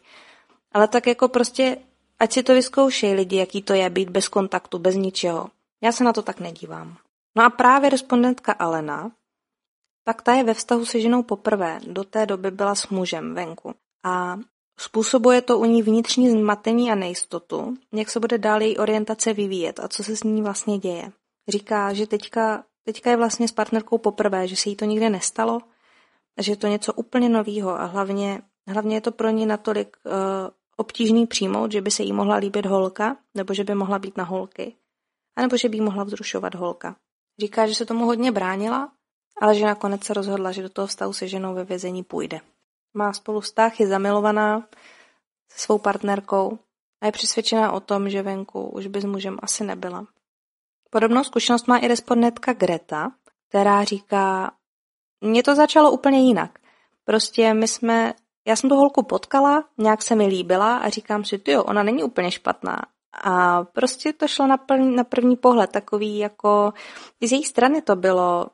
[0.71, 1.77] Ale tak jako prostě,
[2.19, 5.49] ať si to vyzkoušejí lidi, jaký to je být bez kontaktu, bez ničeho.
[5.81, 6.97] Já se na to tak nedívám.
[7.35, 9.11] No a právě respondentka Alena
[10.07, 13.73] pak ta je ve vztahu se ženou poprvé, do té doby byla s mužem venku.
[14.03, 14.37] A
[14.79, 19.79] způsobuje to u ní vnitřní zmatení a nejistotu, jak se bude dál její orientace vyvíjet
[19.79, 21.11] a co se s ní vlastně děje.
[21.47, 25.59] Říká, že teďka, teďka je vlastně s partnerkou poprvé, že se jí to nikdy nestalo,
[26.39, 30.11] že je to něco úplně novýho a hlavně, hlavně je to pro ní natolik uh,
[30.77, 34.23] obtížný přijmout, že by se jí mohla líbit holka, nebo že by mohla být na
[34.23, 34.75] holky,
[35.35, 36.95] anebo že by jí mohla vzrušovat holka.
[37.39, 38.91] Říká, že se tomu hodně bránila,
[39.41, 42.39] ale že nakonec se rozhodla, že do toho vztahu se ženou ve vězení půjde.
[42.93, 44.67] Má spolu vztah, je zamilovaná
[45.51, 46.59] se svou partnerkou
[47.01, 50.07] a je přesvědčená o tom, že venku už by s mužem asi nebyla.
[50.89, 53.11] Podobnou zkušenost má i respondentka Greta,
[53.49, 54.51] která říká,
[55.21, 56.59] mně to začalo úplně jinak.
[57.03, 58.13] Prostě my jsme,
[58.47, 61.83] já jsem tu holku potkala, nějak se mi líbila a říkám si, ty jo, ona
[61.83, 62.77] není úplně špatná.
[63.23, 66.73] A prostě to šlo na, první, na první pohled takový jako,
[67.23, 68.47] z její strany to bylo,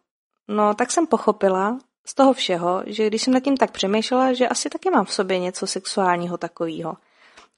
[0.47, 4.47] no tak jsem pochopila z toho všeho, že když jsem nad tím tak přemýšlela, že
[4.47, 6.97] asi taky mám v sobě něco sexuálního takového.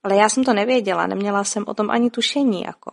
[0.04, 2.92] Ale já jsem to nevěděla, neměla jsem o tom ani tušení jako.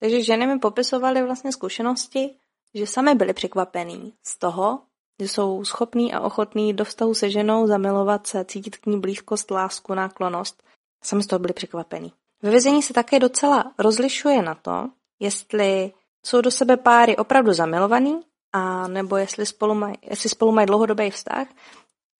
[0.00, 2.30] Takže ženy mi popisovaly vlastně zkušenosti,
[2.74, 4.78] že sami byli překvapený z toho,
[5.20, 9.50] že jsou schopní a ochotní do vztahu se ženou zamilovat se, cítit k ní blízkost,
[9.50, 10.62] lásku, náklonost.
[11.02, 12.12] Sami z toho byli překvapení.
[12.42, 14.88] Ve vězení se také docela rozlišuje na to,
[15.20, 15.92] jestli
[16.26, 18.20] jsou do sebe páry opravdu zamilovaný,
[18.52, 21.46] a nebo jestli spolu, maj, jestli spolu mají dlouhodobý vztah,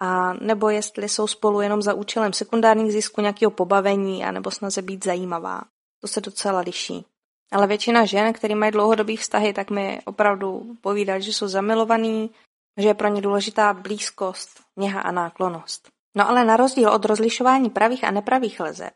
[0.00, 4.82] a nebo jestli jsou spolu jenom za účelem sekundárních zisku nějakého pobavení a nebo snaze
[4.82, 5.62] být zajímavá.
[6.00, 7.06] To se docela liší.
[7.52, 12.30] Ale většina žen, které mají dlouhodobý vztahy, tak mi opravdu povídají, že jsou zamilovaný,
[12.76, 15.88] že je pro ně důležitá blízkost, něha a náklonost.
[16.16, 18.92] No ale na rozdíl od rozlišování pravých a nepravých lezeb,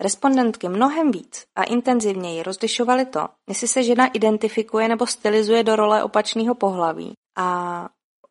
[0.00, 6.04] respondentky mnohem víc a intenzivněji rozlišovaly to, jestli se žena identifikuje nebo stylizuje do role
[6.04, 7.12] opačného pohlaví.
[7.36, 7.88] A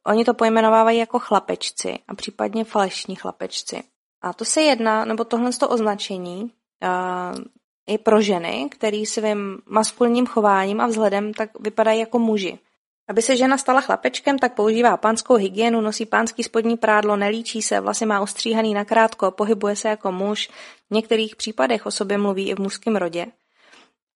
[0.07, 3.83] oni to pojmenovávají jako chlapečci a případně falešní chlapečci.
[4.21, 7.43] A to se jedná, nebo tohle to označení uh,
[7.87, 12.59] i pro ženy, který svým maskulním chováním a vzhledem tak vypadají jako muži.
[13.07, 17.79] Aby se žena stala chlapečkem, tak používá pánskou hygienu, nosí pánský spodní prádlo, nelíčí se,
[17.79, 20.49] vlasy má ostříhaný nakrátko, pohybuje se jako muž,
[20.89, 23.25] v některých případech o sobě mluví i v mužském rodě.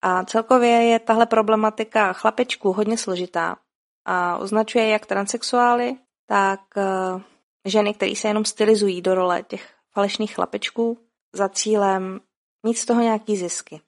[0.02, 3.56] A celkově je tahle problematika chlapečků hodně složitá
[4.04, 7.22] a označuje jak transexuály, tak uh,
[7.64, 10.98] ženy, které se jenom stylizují do role těch falešných chlapečků
[11.32, 12.20] za cílem
[12.66, 13.80] mít z toho nějaký zisky.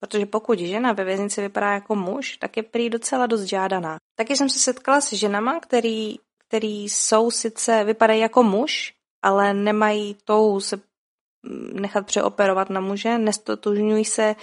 [0.00, 3.96] Protože pokud žena ve věznici vypadá jako muž, tak je prý docela dost žádaná.
[4.14, 6.16] Taky jsem se setkala s ženama, který,
[6.48, 13.18] který jsou sice, vypadají jako muž, ale nemají touhu se mm, nechat přeoperovat na muže,
[13.18, 14.34] nestotužňují se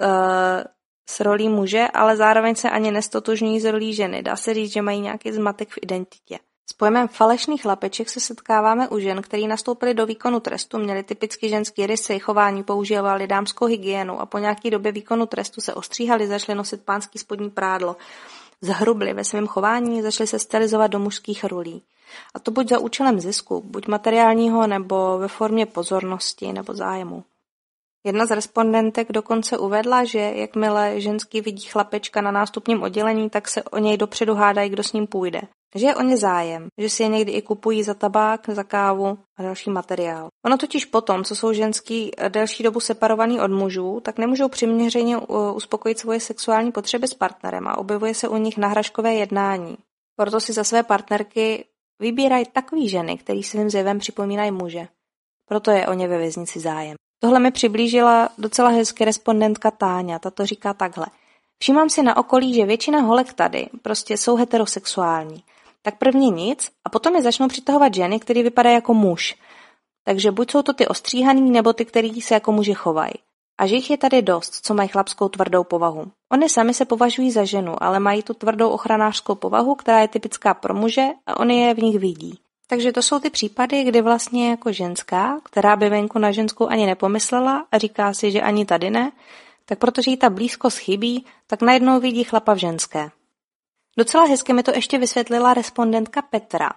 [0.00, 0.64] uh,
[1.08, 4.22] s rolí muže, ale zároveň se ani nestotužňují s rolí ženy.
[4.22, 6.38] Dá se říct, že mají nějaký zmatek v identitě.
[6.76, 11.86] Pojmem falešných chlapeček se setkáváme u žen, který nastoupili do výkonu trestu, měli typicky ženský
[11.86, 16.84] rysy, chování, používali dámskou hygienu a po nějaké době výkonu trestu se ostříhali, začali nosit
[16.84, 17.96] pánský spodní prádlo.
[18.60, 21.82] Zhrubli ve svém chování, začali se stylizovat do mužských rolí.
[22.34, 27.24] A to buď za účelem zisku, buď materiálního, nebo ve formě pozornosti nebo zájmu.
[28.06, 33.62] Jedna z respondentek dokonce uvedla, že jakmile ženský vidí chlapečka na nástupním oddělení, tak se
[33.62, 35.40] o něj dopředu hádají, kdo s ním půjde.
[35.76, 39.18] Že je o ně zájem, že si je někdy i kupují za tabák, za kávu
[39.38, 40.28] a další materiál.
[40.46, 45.18] Ono totiž potom, co jsou ženský delší dobu separovaný od mužů, tak nemůžou přiměřeně
[45.54, 49.76] uspokojit svoje sexuální potřeby s partnerem a objevuje se u nich nahražkové jednání.
[50.16, 51.64] Proto si za své partnerky
[52.00, 54.88] vybírají takový ženy, který svým zjevem připomínají muže.
[55.48, 56.96] Proto je o ně ve věznici zájem.
[57.18, 60.18] Tohle mi přiblížila docela hezky respondentka Táňa.
[60.18, 61.06] Tato říká takhle.
[61.58, 65.42] Všímám si na okolí, že většina holek tady prostě jsou heterosexuální.
[65.84, 69.36] Tak prvně nic a potom je začnou přitahovat ženy, které vypadají jako muž.
[70.04, 73.12] Takže buď jsou to ty ostříhaný, nebo ty, který se jako muži chovají.
[73.58, 76.10] A že jich je tady dost, co mají chlapskou tvrdou povahu.
[76.32, 80.54] Oni sami se považují za ženu, ale mají tu tvrdou ochranářskou povahu, která je typická
[80.54, 82.38] pro muže a oni je v nich vidí.
[82.66, 86.86] Takže to jsou ty případy, kdy vlastně jako ženská, která by venku na ženskou ani
[86.86, 89.12] nepomyslela a říká si, že ani tady ne,
[89.64, 93.10] tak protože jí ta blízkost chybí, tak najednou vidí chlapa v ženské.
[93.96, 96.70] Docela hezky mi to ještě vysvětlila respondentka Petra,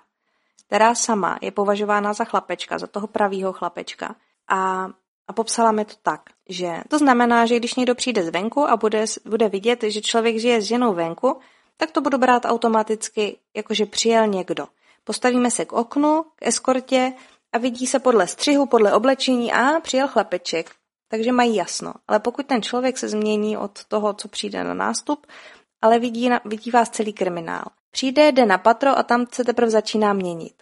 [0.68, 4.16] která sama je považována za chlapečka, za toho pravýho chlapečka.
[4.48, 4.90] A,
[5.28, 9.06] a popsala mi to tak, že to znamená, že když někdo přijde zvenku a bude,
[9.26, 11.40] bude vidět, že člověk žije s ženou venku,
[11.78, 14.68] tak to budu brát automaticky, jakože přijel někdo.
[15.04, 17.14] Postavíme se k oknu, k eskortě
[17.54, 20.72] a vidí se podle střihu, podle oblečení a přijel chlapeček.
[21.10, 21.94] Takže mají jasno.
[22.08, 25.28] Ale pokud ten člověk se změní od toho, co přijde na nástup,
[25.82, 27.66] ale vidí, na, vidí vás celý kriminál.
[27.92, 30.54] Přijde, jde na patro a tam se teprve začíná měnit.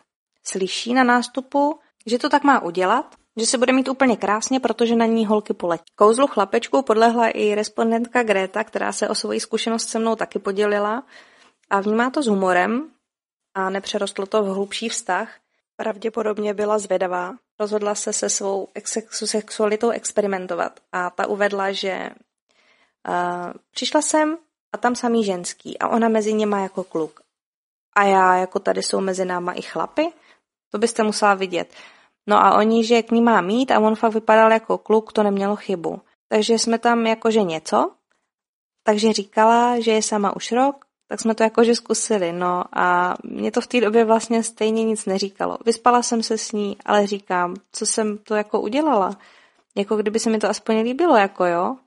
[0.43, 4.95] Slyší na nástupu, že to tak má udělat, že se bude mít úplně krásně, protože
[4.95, 5.83] na ní holky poletí.
[5.95, 11.03] Kouzlu chlapečku podlehla i respondentka Greta, která se o svoji zkušenost se mnou taky podělila
[11.69, 12.89] a vnímá to s humorem,
[13.55, 15.35] a nepřerostlo to v hlubší vztah,
[15.75, 17.35] pravděpodobně byla zvědavá.
[17.59, 18.67] Rozhodla se se svou
[19.09, 22.09] sexualitou experimentovat a ta uvedla, že
[23.07, 24.37] uh, přišla jsem
[24.75, 27.19] a tam samý ženský a ona mezi něma jako kluk.
[27.95, 30.13] A já, jako tady jsou mezi náma i chlapy,
[30.71, 31.73] to byste musela vidět.
[32.27, 35.23] No a oni, že k ní má mít a on fakt vypadal jako kluk, to
[35.23, 36.01] nemělo chybu.
[36.27, 37.91] Takže jsme tam jakože něco,
[38.83, 43.51] takže říkala, že je sama už rok, tak jsme to jakože zkusili, no a mě
[43.51, 45.57] to v té době vlastně stejně nic neříkalo.
[45.65, 49.17] Vyspala jsem se s ní, ale říkám, co jsem to jako udělala,
[49.75, 51.77] jako kdyby se mi to aspoň líbilo, jako jo,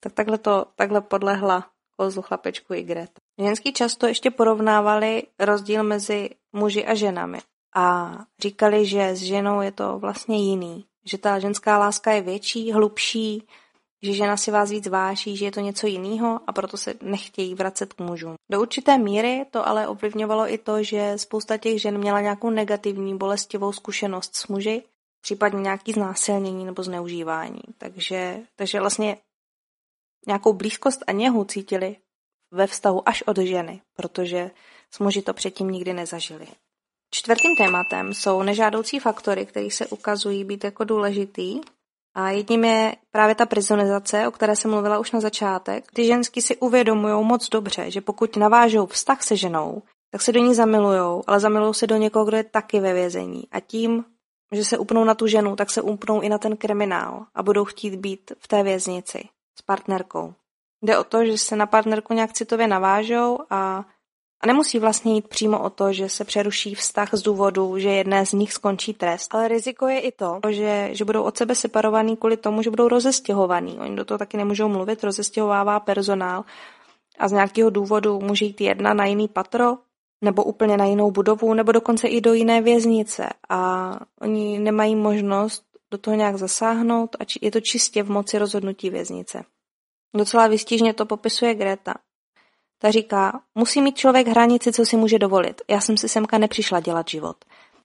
[0.00, 3.10] tak takhle to, takhle podlehla kozu chlapečku Igret.
[3.40, 7.38] Ženský často ještě porovnávali rozdíl mezi muži a ženami
[7.74, 12.72] a říkali, že s ženou je to vlastně jiný, že ta ženská láska je větší,
[12.72, 13.46] hlubší,
[14.02, 17.54] že žena si vás víc váží, že je to něco jiného a proto se nechtějí
[17.54, 18.34] vracet k mužům.
[18.50, 23.18] Do určité míry to ale ovlivňovalo i to, že spousta těch žen měla nějakou negativní,
[23.18, 24.82] bolestivou zkušenost s muži,
[25.22, 27.60] případně nějaký znásilnění nebo zneužívání.
[27.78, 29.16] Takže, takže vlastně
[30.26, 31.96] nějakou blízkost a něhu cítili
[32.50, 34.50] ve vztahu až od ženy, protože
[34.90, 36.46] s muži to předtím nikdy nezažili.
[37.10, 41.60] Čtvrtým tématem jsou nežádoucí faktory, které se ukazují být jako důležitý
[42.14, 45.84] a jedním je právě ta prizonizace, o které jsem mluvila už na začátek.
[45.92, 50.40] Ty ženský si uvědomují moc dobře, že pokud navážou vztah se ženou, tak se do
[50.40, 53.44] ní zamilujou, ale zamilujou se do někoho, kdo je taky ve vězení.
[53.52, 54.04] A tím,
[54.52, 57.64] že se upnou na tu ženu, tak se upnou i na ten kriminál a budou
[57.64, 60.34] chtít být v té věznici s partnerkou.
[60.82, 63.84] Jde o to, že se na partnerku nějak citově navážou a
[64.44, 68.26] a nemusí vlastně jít přímo o to, že se přeruší vztah z důvodu, že jedné
[68.26, 69.34] z nich skončí trest.
[69.34, 72.88] Ale riziko je i to, že, že budou od sebe separovaný kvůli tomu, že budou
[72.88, 73.78] rozestěhovaný.
[73.78, 76.44] Oni do toho taky nemůžou mluvit, rozestěhovává personál
[77.18, 79.76] a z nějakého důvodu může jít jedna na jiný patro,
[80.24, 83.28] nebo úplně na jinou budovu, nebo dokonce i do jiné věznice.
[83.48, 83.90] A
[84.20, 85.64] oni nemají možnost
[85.94, 89.44] do toho nějak zasáhnout a je to čistě v moci rozhodnutí věznice.
[90.16, 91.94] Docela vystižně to popisuje Greta.
[92.78, 95.62] Ta říká, musí mít člověk hranici, co si může dovolit.
[95.70, 97.36] Já jsem si semka nepřišla dělat život.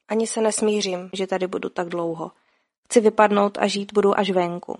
[0.07, 2.32] Ani se nesmířím, že tady budu tak dlouho.
[2.86, 4.80] Chci vypadnout a žít budu až venku.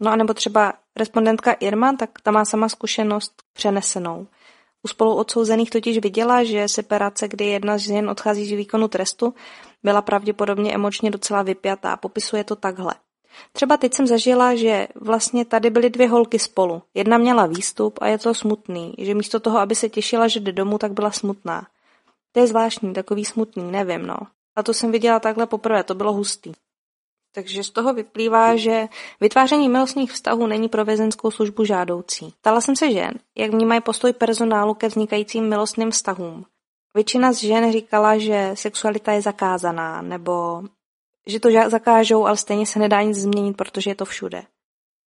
[0.00, 4.26] No a nebo třeba respondentka Irma, tak ta má sama zkušenost přenesenou.
[4.84, 9.34] U spolu odsouzených totiž viděla, že separace, kdy jedna z žen odchází z výkonu trestu,
[9.82, 11.96] byla pravděpodobně emočně docela vypjatá.
[11.96, 12.94] Popisuje to takhle.
[13.52, 16.82] Třeba teď jsem zažila, že vlastně tady byly dvě holky spolu.
[16.94, 20.52] Jedna měla výstup a je to smutný, že místo toho, aby se těšila, že jde
[20.52, 21.66] domů, tak byla smutná.
[22.32, 24.16] To je zvláštní, takový smutný, nevím, no.
[24.56, 26.52] A to jsem viděla takhle poprvé, to bylo hustý.
[27.34, 28.88] Takže z toho vyplývá, že
[29.20, 32.34] vytváření milostných vztahů není pro vězenskou službu žádoucí.
[32.40, 36.46] Ptala jsem se žen, jak vnímají postoj personálu ke vznikajícím milostným vztahům.
[36.94, 40.62] Většina z žen říkala, že sexualita je zakázaná, nebo
[41.26, 44.42] že to zakážou, ale stejně se nedá nic změnit, protože je to všude.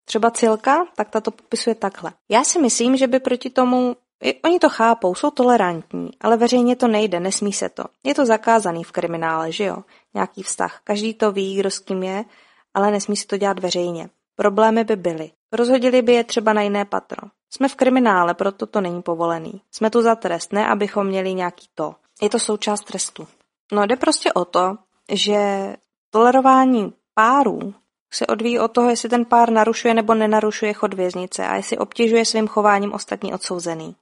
[0.06, 2.14] Třeba Cilka, tak ta to popisuje takhle.
[2.30, 3.96] Já si myslím, že by proti tomu
[4.44, 7.84] Oni to chápou, jsou tolerantní, ale veřejně to nejde, nesmí se to.
[8.04, 9.78] Je to zakázaný v kriminále, že jo?
[10.18, 10.80] Nějaký vztah.
[10.84, 12.26] Každý to ví, kdo s kým je,
[12.74, 14.10] ale nesmí se to dělat veřejně.
[14.36, 15.32] Problémy by byly.
[15.52, 17.28] Rozhodili by je třeba na jiné patro.
[17.50, 19.62] Jsme v kriminále, proto to není povolený.
[19.72, 21.96] Jsme tu za trest, ne abychom měli nějaký to.
[22.22, 23.28] Je to součást trestu.
[23.72, 24.78] No jde prostě o to,
[25.12, 25.74] že
[26.10, 27.74] Tolerování párů
[28.14, 32.26] se odvíjí od toho, jestli ten pár narušuje nebo nenarušuje chod věznice a jestli obtěžuje
[32.26, 33.96] svým chováním ostatní odsouzený.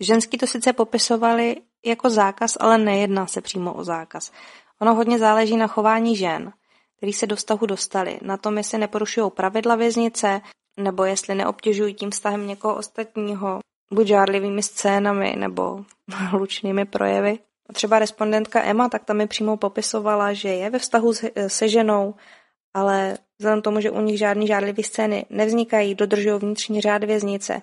[0.00, 4.32] Ženský to sice popisovali jako zákaz, ale nejedná se přímo o zákaz.
[4.82, 6.52] Ono hodně záleží na chování žen,
[6.96, 10.40] který se do vztahu dostali, na tom, jestli neporušují pravidla věznice,
[10.76, 13.58] nebo jestli neobtěžují tím vztahem někoho ostatního,
[13.92, 17.38] buď žárlivými scénami nebo hlučnými projevy.
[17.72, 21.12] Třeba respondentka Emma, tak tam mi přímo popisovala, že je ve vztahu
[21.46, 22.14] se ženou,
[22.74, 27.62] ale vzhledem tomu, že u nich žádný žádlivé scény nevznikají, dodržují vnitřní řád věznice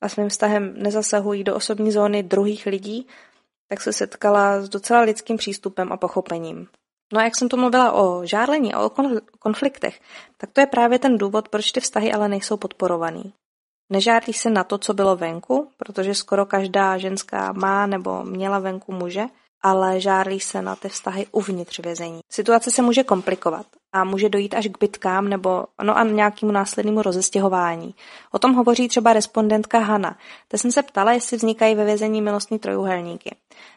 [0.00, 3.06] a svým vztahem nezasahují do osobní zóny druhých lidí,
[3.68, 6.68] tak se setkala s docela lidským přístupem a pochopením.
[7.12, 8.90] No a jak jsem tu mluvila o žárlení a o
[9.38, 10.00] konfliktech,
[10.36, 13.32] tak to je právě ten důvod, proč ty vztahy ale nejsou podporovaný.
[13.90, 18.92] Nežádlí se na to, co bylo venku, protože skoro každá ženská má nebo měla venku
[18.92, 19.24] muže,
[19.66, 22.20] ale žárlí se na ty vztahy uvnitř vězení.
[22.30, 27.02] Situace se může komplikovat a může dojít až k bitkám nebo no a nějakému následnému
[27.02, 27.94] rozestěhování.
[28.32, 30.18] O tom hovoří třeba respondentka Hanna.
[30.48, 33.36] Ta jsem se ptala, jestli vznikají ve vězení milostní trojuhelníky.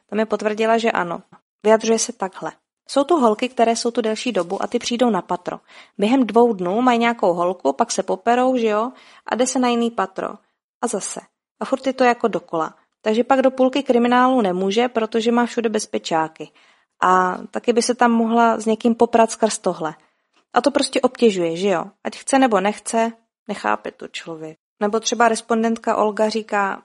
[0.09, 1.21] Ta mi potvrdila, že ano.
[1.63, 2.51] Vyjadřuje se takhle.
[2.89, 5.59] Jsou tu holky, které jsou tu delší dobu a ty přijdou na patro.
[5.97, 8.91] Během dvou dnů mají nějakou holku, pak se poperou, že jo,
[9.25, 10.29] a jde se na jiný patro.
[10.81, 11.19] A zase.
[11.59, 12.75] A furt je to jako dokola.
[13.01, 16.51] Takže pak do půlky kriminálu nemůže, protože má všude bezpečáky.
[17.01, 19.95] A taky by se tam mohla s někým poprat skrz tohle.
[20.53, 21.85] A to prostě obtěžuje, že jo?
[22.03, 23.11] Ať chce nebo nechce,
[23.47, 24.57] nechápe to člověk.
[24.81, 26.83] Nebo třeba respondentka Olga říká,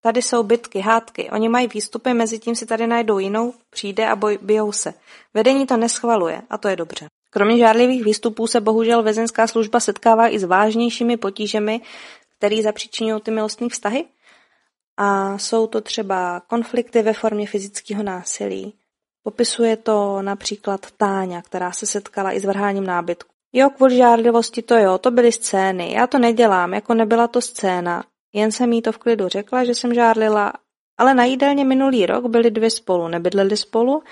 [0.00, 4.16] tady jsou bitky, hádky, oni mají výstupy, mezi tím si tady najdou jinou, přijde a
[4.16, 4.94] boj, bijou se.
[5.34, 7.06] Vedení to neschvaluje a to je dobře.
[7.30, 11.80] Kromě žádlivých výstupů se bohužel vězenská služba setkává i s vážnějšími potížemi,
[12.36, 14.04] který zapříčinují ty milostní vztahy
[14.96, 18.74] a jsou to třeba konflikty ve formě fyzického násilí.
[19.22, 23.30] Popisuje to například Táňa, která se setkala i s vrháním nábytku.
[23.52, 25.92] Jo, kvůli žárlivosti to jo, to byly scény.
[25.92, 28.04] Já to nedělám, jako nebyla to scéna.
[28.32, 30.52] Jen jsem jí to v klidu řekla, že jsem žárlila,
[30.98, 34.02] ale na jídelně minulý rok byly dvě spolu, nebydleli spolu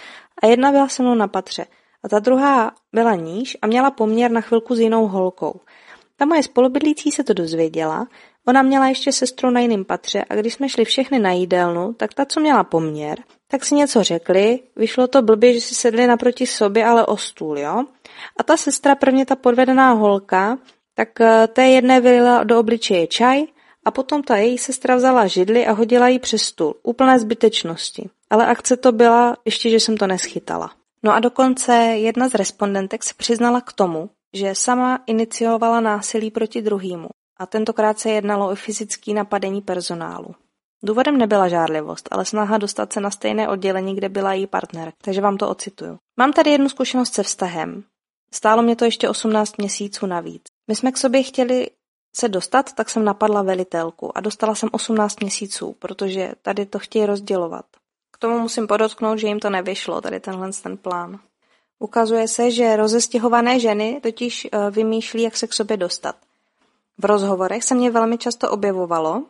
[0.42, 1.66] a jedna byla se mnou na patře
[2.04, 5.60] a ta druhá byla níž a měla poměr na chvilku s jinou holkou.
[6.16, 8.06] Ta moje spolubydlící se to dozvěděla,
[8.48, 12.14] ona měla ještě sestru na jiném patře a když jsme šli všechny na jídelnu, tak
[12.14, 13.18] ta, co měla poměr,
[13.50, 17.58] tak si něco řekli, vyšlo to blbě, že si sedli naproti sobě, ale o stůl,
[17.58, 17.84] jo.
[18.40, 20.58] A ta sestra, prvně ta podvedená holka,
[20.94, 23.42] tak eh, té jedné vylila do obličeje čaj
[23.84, 26.74] a potom ta její sestra vzala židli a hodila ji přes stůl.
[26.82, 28.08] Úplné zbytečnosti.
[28.30, 30.70] Ale akce to byla, ještě že jsem to neschytala.
[31.02, 36.62] No a dokonce jedna z respondentek se přiznala k tomu, že sama iniciovala násilí proti
[36.62, 37.08] druhýmu
[37.44, 40.34] a tentokrát se jednalo o fyzický napadení personálu.
[40.82, 45.20] Důvodem nebyla žárlivost, ale snaha dostat se na stejné oddělení, kde byla její partner, takže
[45.20, 45.98] vám to ocituju.
[46.16, 47.84] Mám tady jednu zkušenost se vztahem.
[48.32, 50.42] Stálo mě to ještě 18 měsíců navíc.
[50.68, 51.70] My jsme k sobě chtěli
[52.16, 57.06] se dostat, tak jsem napadla velitelku a dostala jsem 18 měsíců, protože tady to chtějí
[57.06, 57.64] rozdělovat.
[58.12, 61.18] K tomu musím podotknout, že jim to nevyšlo, tady tenhle ten plán.
[61.78, 66.16] Ukazuje se, že rozestěhované ženy totiž eh, vymýšlí, jak se k sobě dostat.
[66.98, 69.22] V rozhovorech se mě velmi často objevovalo,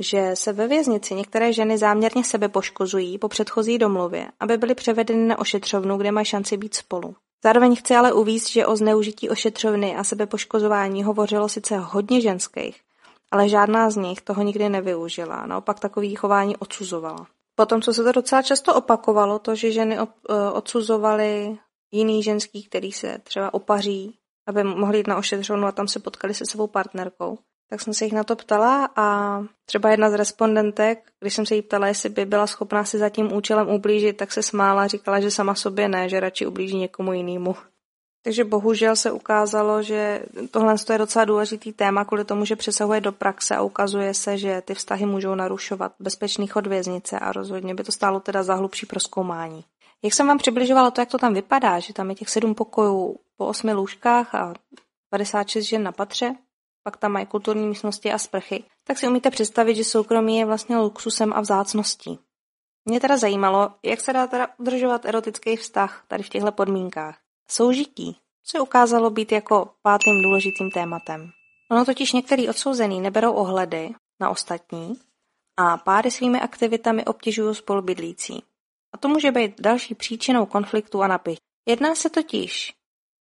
[0.00, 5.26] že se ve věznici některé ženy záměrně sebe poškozují po předchozí domluvě, aby byly převedeny
[5.26, 7.16] na ošetřovnu, kde mají šanci být spolu.
[7.44, 12.80] Zároveň chci ale uvíct, že o zneužití ošetřovny a sebepoškozování hovořilo sice hodně ženských,
[13.30, 17.26] ale žádná z nich toho nikdy nevyužila, naopak takový chování odsuzovala.
[17.54, 20.04] Potom, co se to docela často opakovalo, to, že ženy eh,
[20.52, 21.58] odsuzovaly
[21.92, 24.14] jiný ženský, který se třeba opaří,
[24.46, 27.38] aby mohli jít na ošetřovnu a tam se potkali se svou partnerkou.
[27.70, 31.54] Tak jsem se jich na to ptala a třeba jedna z respondentek, když jsem se
[31.54, 34.86] jí ptala, jestli by byla schopná si za tím účelem ublížit, tak se smála a
[34.86, 37.56] říkala, že sama sobě ne, že radši ublíží někomu jinému.
[38.24, 43.12] Takže bohužel se ukázalo, že tohle je docela důležitý téma kvůli tomu, že přesahuje do
[43.12, 47.84] praxe a ukazuje se, že ty vztahy můžou narušovat bezpečný chod věznice a rozhodně by
[47.84, 49.64] to stálo teda za hlubší proskoumání.
[50.02, 53.16] Jak jsem vám přibližovala to, jak to tam vypadá, že tam je těch sedm pokojů
[53.36, 54.54] po osmi lůžkách a
[55.10, 56.34] 56 žen na patře,
[56.82, 60.76] pak tam mají kulturní místnosti a sprchy, tak si umíte představit, že soukromí je vlastně
[60.76, 62.18] luxusem a vzácností.
[62.84, 67.18] Mě teda zajímalo, jak se dá teda udržovat erotický vztah tady v těchto podmínkách.
[67.48, 71.30] Soužití, co ukázalo být jako pátým důležitým tématem.
[71.70, 74.94] Ono totiž některý odsouzený neberou ohledy na ostatní
[75.56, 78.42] a páry svými aktivitami obtěžují spolubydlící.
[78.92, 81.40] A to může být další příčinou konfliktu a napětí.
[81.68, 82.75] Jedná se totiž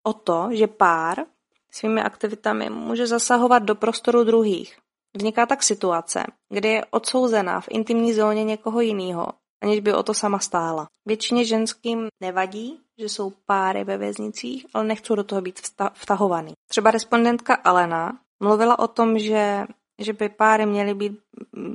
[0.05, 1.25] o to, že pár
[1.71, 4.79] svými aktivitami může zasahovat do prostoru druhých.
[5.17, 9.27] Vzniká tak situace, kdy je odsouzená v intimní zóně někoho jiného,
[9.63, 10.87] aniž by o to sama stála.
[11.07, 15.61] Většině ženským nevadí, že jsou páry ve věznicích, ale nechcou do toho být
[15.95, 16.53] vtahovaný.
[16.69, 19.67] Třeba respondentka Alena mluvila o tom, že
[19.99, 21.21] že by páry měly, být,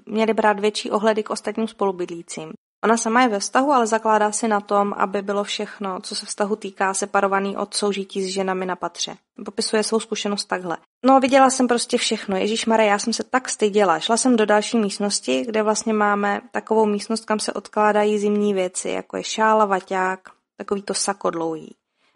[0.06, 2.52] měly brát větší ohledy k ostatním spolubydlícím.
[2.84, 6.26] Ona sama je ve vztahu, ale zakládá si na tom, aby bylo všechno, co se
[6.26, 9.18] vztahu týká, separovaný od soužití s ženami na patře.
[9.46, 10.78] Popisuje svou zkušenost takhle.
[11.06, 12.38] No, viděla jsem prostě všechno.
[12.38, 14.00] Ježíš Mare, já jsem se tak styděla.
[14.00, 18.90] Šla jsem do další místnosti, kde vlastně máme takovou místnost, kam se odkládají zimní věci,
[18.90, 20.20] jako je šála, vaťák,
[20.58, 21.76] takový to sako dlouhý.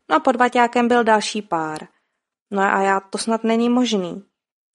[0.10, 1.88] No a pod vaťákem byl další pár.
[2.52, 4.24] No a já, to snad není možný.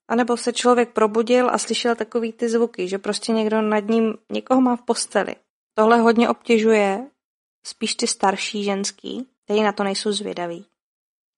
[0.09, 4.14] A nebo se člověk probudil a slyšel takový ty zvuky, že prostě někdo nad ním
[4.32, 5.36] někoho má v posteli.
[5.79, 7.11] Tohle hodně obtěžuje
[7.66, 10.66] spíš ty starší ženský, kteří na to nejsou zvědaví.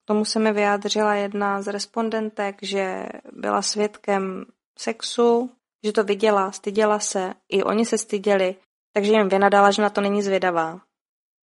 [0.05, 4.47] Tomu se mi vyjádřila jedna z respondentek, že byla svědkem
[4.78, 5.51] sexu,
[5.84, 8.57] že to viděla, styděla se, i oni se styděli,
[8.93, 10.80] takže jim vynadala, že na to není zvědavá.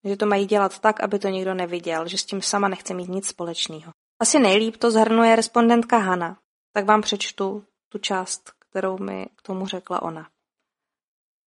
[0.04, 3.10] Že to mají dělat tak, aby to nikdo neviděl, že s tím sama nechce mít
[3.10, 3.92] nic společného.
[4.22, 6.38] Asi nejlíp to zhrnuje respondentka Hana,
[6.74, 10.30] tak vám přečtu tu část, kterou mi k tomu řekla ona.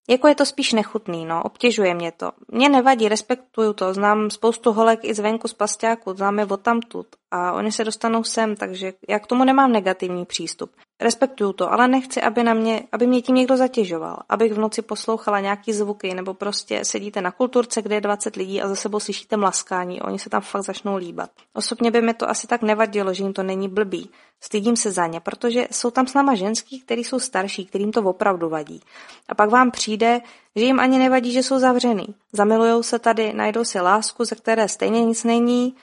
[0.09, 2.31] Jako je to spíš nechutný, no, obtěžuje mě to.
[2.47, 7.51] Mě nevadí, respektuju to, znám spoustu holek i zvenku z pasťáku, znám je tamtud a
[7.51, 10.71] oni se dostanou sem, takže já k tomu nemám negativní přístup.
[11.01, 14.81] Respektuju to, ale nechci, aby, na mě, aby mě tím někdo zatěžoval, abych v noci
[14.81, 18.99] poslouchala nějaký zvuky, nebo prostě sedíte na kulturce, kde je 20 lidí a za sebou
[18.99, 21.29] slyšíte mlaskání, oni se tam fakt začnou líbat.
[21.53, 24.09] Osobně by mi to asi tak nevadilo, že jim to není blbý.
[24.41, 28.01] Stydím se za ně, protože jsou tam s náma ženský, kteří jsou starší, kterým to
[28.01, 28.81] opravdu vadí.
[29.29, 30.21] A pak vám přijde,
[30.55, 32.07] že jim ani nevadí, že jsou zavřený.
[32.33, 35.75] Zamilujou se tady, najdou si lásku, ze které stejně nic není,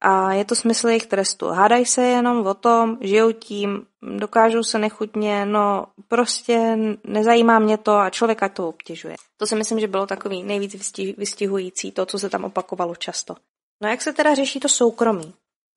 [0.00, 1.48] a je to smysl jejich trestu.
[1.48, 7.92] Hádají se jenom o tom, žijou tím, dokážou se nechutně, no prostě nezajímá mě to
[7.92, 9.16] a člověka to obtěžuje.
[9.36, 13.34] To si myslím, že bylo takový nejvíc vystihující, to, co se tam opakovalo často.
[13.82, 15.34] No jak se teda řeší to soukromí?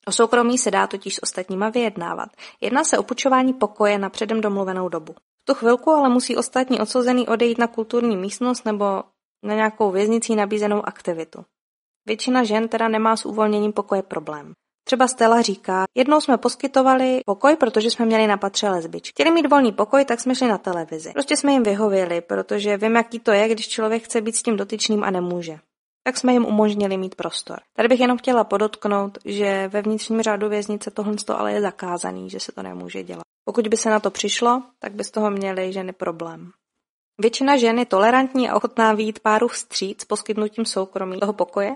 [0.07, 2.29] O soukromí se dá totiž s ostatníma vyjednávat.
[2.61, 5.13] Jedná se o pučování pokoje na předem domluvenou dobu.
[5.13, 9.03] V tu chvilku ale musí ostatní odsouzený odejít na kulturní místnost nebo
[9.43, 11.45] na nějakou věznicí nabízenou aktivitu.
[12.05, 14.53] Většina žen teda nemá s uvolněním pokoje problém.
[14.85, 19.09] Třeba Stella říká, jednou jsme poskytovali pokoj, protože jsme měli na patře lesbič.
[19.09, 21.11] Chtěli mít volný pokoj, tak jsme šli na televizi.
[21.11, 24.57] Prostě jsme jim vyhověli, protože vím, jaký to je, když člověk chce být s tím
[24.57, 25.59] dotyčným a nemůže.
[26.03, 27.59] Tak jsme jim umožnili mít prostor.
[27.75, 32.39] Tady bych jenom chtěla podotknout, že ve vnitřním řádu věznice tohle ale je zakázaný, že
[32.39, 33.23] se to nemůže dělat.
[33.45, 36.51] Pokud by se na to přišlo, tak by z toho měly ženy problém.
[37.21, 41.75] Většina žen je tolerantní a ochotná výjít páru vstříc s poskytnutím soukromí toho pokoje,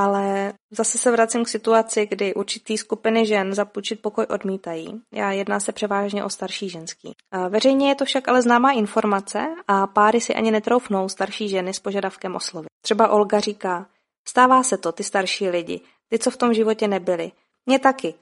[0.00, 5.00] ale zase se vracím k situaci, kdy určitý skupiny žen zapůjčit pokoj odmítají.
[5.14, 7.12] Já jedná se převážně o starší ženský.
[7.48, 11.80] Veřejně je to však ale známá informace a páry si ani netroufnou starší ženy s
[11.80, 12.68] požadavkem oslovit.
[12.82, 13.86] Třeba Olga říká,
[14.28, 17.32] stává se to, ty starší lidi, ty, co v tom životě nebyli.
[17.66, 18.14] Mně taky.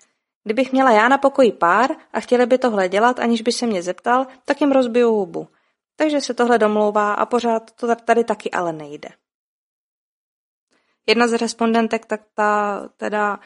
[0.45, 3.83] Kdybych měla já na pokoji pár a chtěli by tohle dělat, aniž by se mě
[3.83, 5.49] zeptal, tak jim rozbiju hubu.
[5.97, 9.09] Takže se tohle domlouvá a pořád to tady taky ale nejde.
[11.09, 13.41] Jedna z respondentek, tak ta teda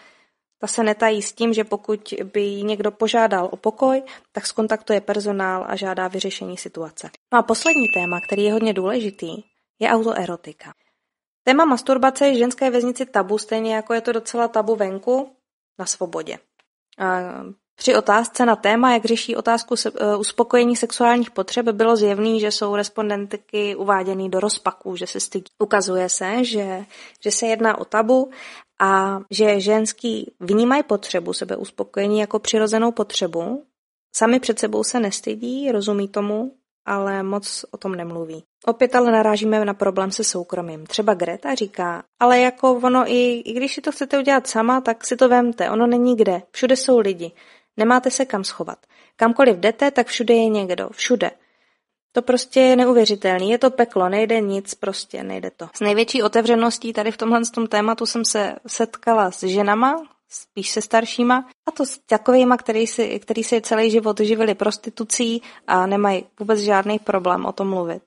[0.62, 4.02] ta se netají s tím, že pokud by někdo požádal o pokoj,
[4.32, 7.10] tak skontaktuje personál a žádá vyřešení situace.
[7.32, 9.42] No a poslední téma, který je hodně důležitý,
[9.78, 10.72] je autoerotika.
[11.44, 15.36] Téma masturbace je ženské věznici tabu, stejně jako je to docela tabu venku
[15.78, 16.38] na svobodě.
[16.98, 17.20] A
[17.82, 22.50] při otázce na téma, jak řeší otázku se, uh, uspokojení sexuálních potřeb, bylo zjevný, že
[22.50, 25.44] jsou respondentky uváděny do rozpaků, že se stydí.
[25.58, 26.84] Ukazuje se, že,
[27.20, 28.30] že se jedná o tabu
[28.80, 33.64] a že ženský vnímají potřebu sebe uspokojení jako přirozenou potřebu,
[34.14, 36.52] sami před sebou se nestydí, rozumí tomu,
[36.86, 38.44] ale moc o tom nemluví.
[38.66, 40.86] Opět ale narážíme na problém se soukromím.
[40.86, 45.06] Třeba Greta říká, ale jako ono i, i když si to chcete udělat sama, tak
[45.06, 47.32] si to vemte, ono není kde, všude jsou lidi.
[47.76, 48.78] Nemáte se kam schovat.
[49.16, 50.88] Kamkoliv jdete, tak všude je někdo.
[50.92, 51.30] Všude.
[52.12, 53.50] To prostě je neuvěřitelný.
[53.50, 55.68] Je to peklo, nejde nic, prostě nejde to.
[55.74, 60.82] S největší otevřeností tady v tomhle tom tématu jsem se setkala s ženama, spíš se
[60.82, 66.26] staršíma, a to s takovýma, který si, který si celý život živili prostitucí a nemají
[66.40, 68.02] vůbec žádný problém o tom mluvit.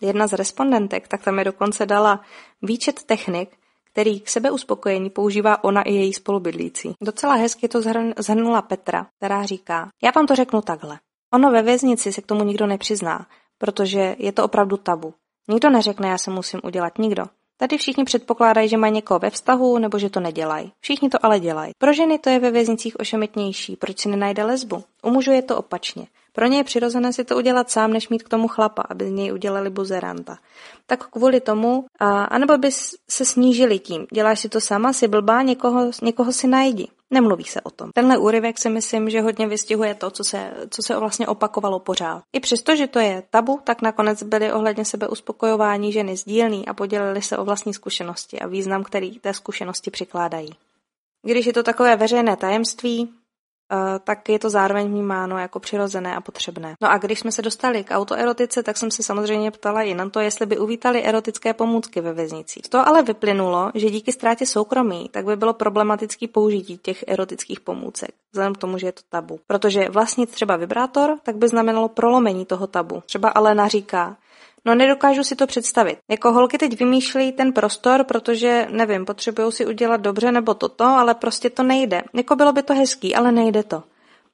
[0.00, 2.20] Jedna z respondentek tak tam je dokonce dala
[2.62, 3.50] výčet technik,
[3.92, 6.94] který k sebeuspokojení používá ona i její spolubydlící.
[7.02, 7.80] Docela hezky to
[8.18, 10.98] zhrnula Petra, která říká, já vám to řeknu takhle.
[11.34, 13.26] Ono ve věznici se k tomu nikdo nepřizná,
[13.58, 15.14] protože je to opravdu tabu.
[15.48, 17.24] Nikdo neřekne, já se musím udělat, nikdo.
[17.56, 20.72] Tady všichni předpokládají, že mají někoho ve vztahu nebo že to nedělají.
[20.80, 21.72] Všichni to ale dělají.
[21.78, 24.84] Pro ženy to je ve věznicích ošemetnější, proč si nenajde lesbu.
[25.02, 26.06] U mužů je to opačně.
[26.32, 29.10] Pro ně je přirozené si to udělat sám, než mít k tomu chlapa, aby z
[29.10, 30.38] něj udělali buzeranta.
[30.86, 32.70] Tak kvůli tomu, a, anebo by
[33.10, 34.06] se snížili tím.
[34.12, 36.88] Děláš si to sama, si blbá, někoho, někoho si najdi.
[37.10, 37.90] Nemluví se o tom.
[37.94, 42.22] Tenhle úryvek si myslím, že hodně vystihuje to, co se, co se vlastně opakovalo pořád.
[42.32, 46.74] I přesto, že to je tabu, tak nakonec byly ohledně sebe uspokojování ženy sdílný a
[46.74, 50.50] podělili se o vlastní zkušenosti a význam, který té zkušenosti přikládají.
[51.22, 53.12] Když je to takové veřejné tajemství,
[54.04, 56.74] tak je to zároveň vnímáno jako přirozené a potřebné.
[56.80, 60.08] No a když jsme se dostali k autoerotice, tak jsem se samozřejmě ptala i na
[60.08, 62.68] to, jestli by uvítali erotické pomůcky ve věznicích.
[62.68, 68.10] To ale vyplynulo, že díky ztrátě soukromí tak by bylo problematický použití těch erotických pomůcek,
[68.32, 69.40] vzhledem k tomu, že je to tabu.
[69.46, 73.02] Protože vlastnit třeba vibrátor, tak by znamenalo prolomení toho tabu.
[73.06, 74.16] Třeba Alena říká,
[74.66, 75.98] No nedokážu si to představit.
[76.10, 81.14] Jako holky teď vymýšlejí ten prostor, protože, nevím, potřebují si udělat dobře nebo toto, ale
[81.14, 82.02] prostě to nejde.
[82.14, 83.82] Jako bylo by to hezký, ale nejde to.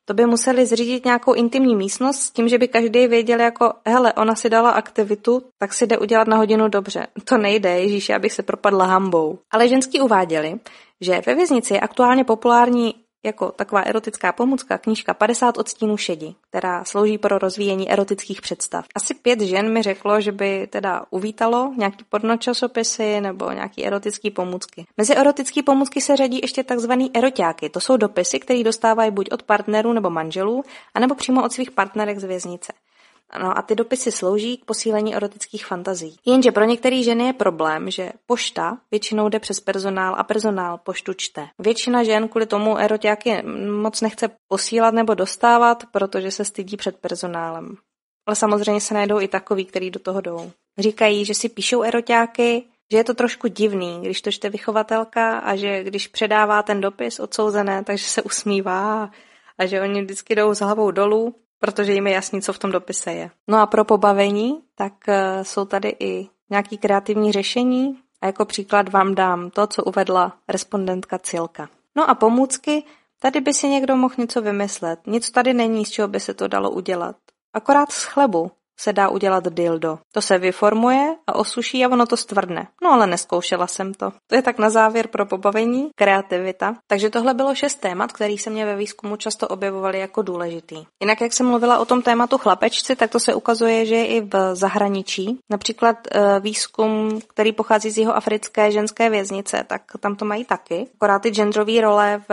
[0.05, 4.13] To by museli zřídit nějakou intimní místnost s tím, že by každý věděl jako, hele,
[4.13, 7.07] ona si dala aktivitu, tak si jde udělat na hodinu dobře.
[7.25, 9.39] To nejde, Ježíši, abych se propadla hambou.
[9.51, 10.61] Ale ženský uváděli,
[11.01, 12.95] že ve věznici je aktuálně populární
[13.25, 18.85] jako taková erotická pomůcka knížka 50 odstínů šedi, která slouží pro rozvíjení erotických představ.
[18.95, 24.87] Asi pět žen mi řeklo, že by teda uvítalo nějaký pornočasopisy nebo nějaký erotický pomůcky.
[24.97, 27.69] Mezi erotické pomůcky se řadí ještě takzvaný eroťáky.
[27.69, 30.65] To jsou dopisy, které dostávají buď od partnerů nebo manželů,
[30.95, 32.73] anebo přímo od svých partnerek z věznice.
[33.43, 36.17] No a ty dopisy slouží k posílení erotických fantazí.
[36.27, 41.13] Jenže pro některé ženy je problém, že pošta většinou jde přes personál a personál poštu
[41.15, 41.49] čte.
[41.59, 43.43] Většina žen kvůli tomu erotiáky
[43.83, 47.77] moc nechce posílat nebo dostávat, protože se stydí před personálem.
[48.27, 50.51] Ale samozřejmě se najdou i takový, který do toho jdou.
[50.79, 55.57] Říkají, že si píšou eroťáky, že je to trošku divný, když to čte vychovatelka a
[55.57, 59.11] že když předává ten dopis odsouzené, takže se usmívá
[59.59, 62.73] a že oni vždycky jdou s hlavou dolů, protože jim je jasný, co v tom
[62.73, 63.31] dopise je.
[63.49, 68.89] No a pro pobavení, tak eh, jsou tady i nějaký kreativní řešení a jako příklad
[68.89, 71.69] vám dám to, co uvedla respondentka Cilka.
[71.97, 72.85] No a pomůcky,
[73.21, 75.01] tady by si někdo mohl něco vymyslet.
[75.07, 77.17] Nic tady není, z čeho by se to dalo udělat.
[77.53, 78.51] Akorát z chlebu
[78.81, 79.99] se dá udělat dildo.
[80.13, 82.69] To se vyformuje a osuší a ono to stvrdne.
[82.83, 84.13] No ale neskoušela jsem to.
[84.27, 86.75] To je tak na závěr pro pobavení, kreativita.
[86.87, 90.85] Takže tohle bylo šest témat, který se mě ve výzkumu často objevovaly jako důležitý.
[91.01, 94.21] Jinak, jak jsem mluvila o tom tématu chlapečci, tak to se ukazuje, že je i
[94.21, 95.39] v zahraničí.
[95.51, 100.87] Například e, výzkum, který pochází z jeho africké ženské věznice, tak tam to mají taky.
[100.95, 102.33] Akorát ty genderové role v,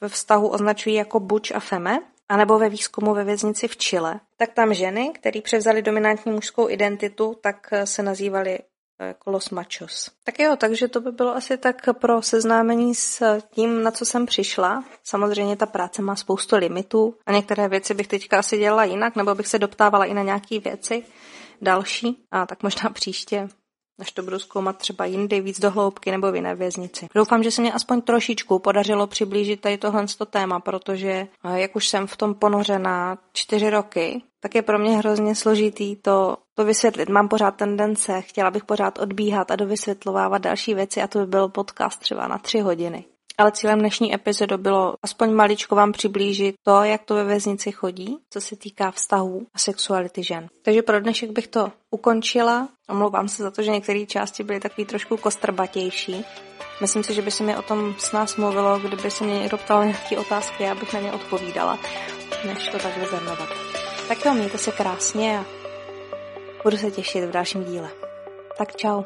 [0.00, 1.98] ve vztahu označují jako buč a feme
[2.28, 7.36] anebo ve výzkumu ve věznici v Chile, tak tam ženy, které převzaly dominantní mužskou identitu,
[7.40, 8.58] tak eh, se nazývaly
[9.00, 10.10] jako los machos.
[10.24, 14.26] Tak jo, takže to by bylo asi tak pro seznámení s tím, na co jsem
[14.26, 14.84] přišla.
[15.04, 19.34] Samozřejmě ta práce má spoustu limitů a některé věci bych teďka asi dělala jinak, nebo
[19.34, 21.04] bych se doptávala i na nějaké věci
[21.62, 23.48] další a tak možná příště
[23.98, 27.06] než to budu zkoumat třeba jindy, víc do hloubky nebo v jiné věznici.
[27.14, 31.88] Doufám, že se mě aspoň trošičku podařilo přiblížit tady tohle téma, protože eh, jak už
[31.88, 37.08] jsem v tom ponořena čtyři roky, tak je pro mě hrozně složitý to, to vysvětlit.
[37.08, 41.48] Mám pořád tendence, chtěla bych pořád odbíhat a dovysvětlovávat další věci a to by byl
[41.48, 43.04] podcast třeba na tři hodiny
[43.38, 48.18] ale cílem dnešní epizody bylo aspoň maličko vám přiblížit to, jak to ve věznici chodí,
[48.30, 50.48] co se týká vztahů a sexuality žen.
[50.62, 52.68] Takže pro dnešek bych to ukončila.
[52.88, 56.24] Omlouvám se za to, že některé části byly takový trošku kostrbatější.
[56.80, 59.56] Myslím si, že by se mi o tom s nás mluvilo, kdyby se mě někdo
[59.56, 61.78] ptal nějaké otázky, já bych na ně odpovídala,
[62.46, 63.48] než to takhle zhrnovat.
[64.08, 65.44] Tak jo, mějte se krásně a
[66.64, 67.90] budu se těšit v dalším díle.
[68.58, 69.02] Tak čau.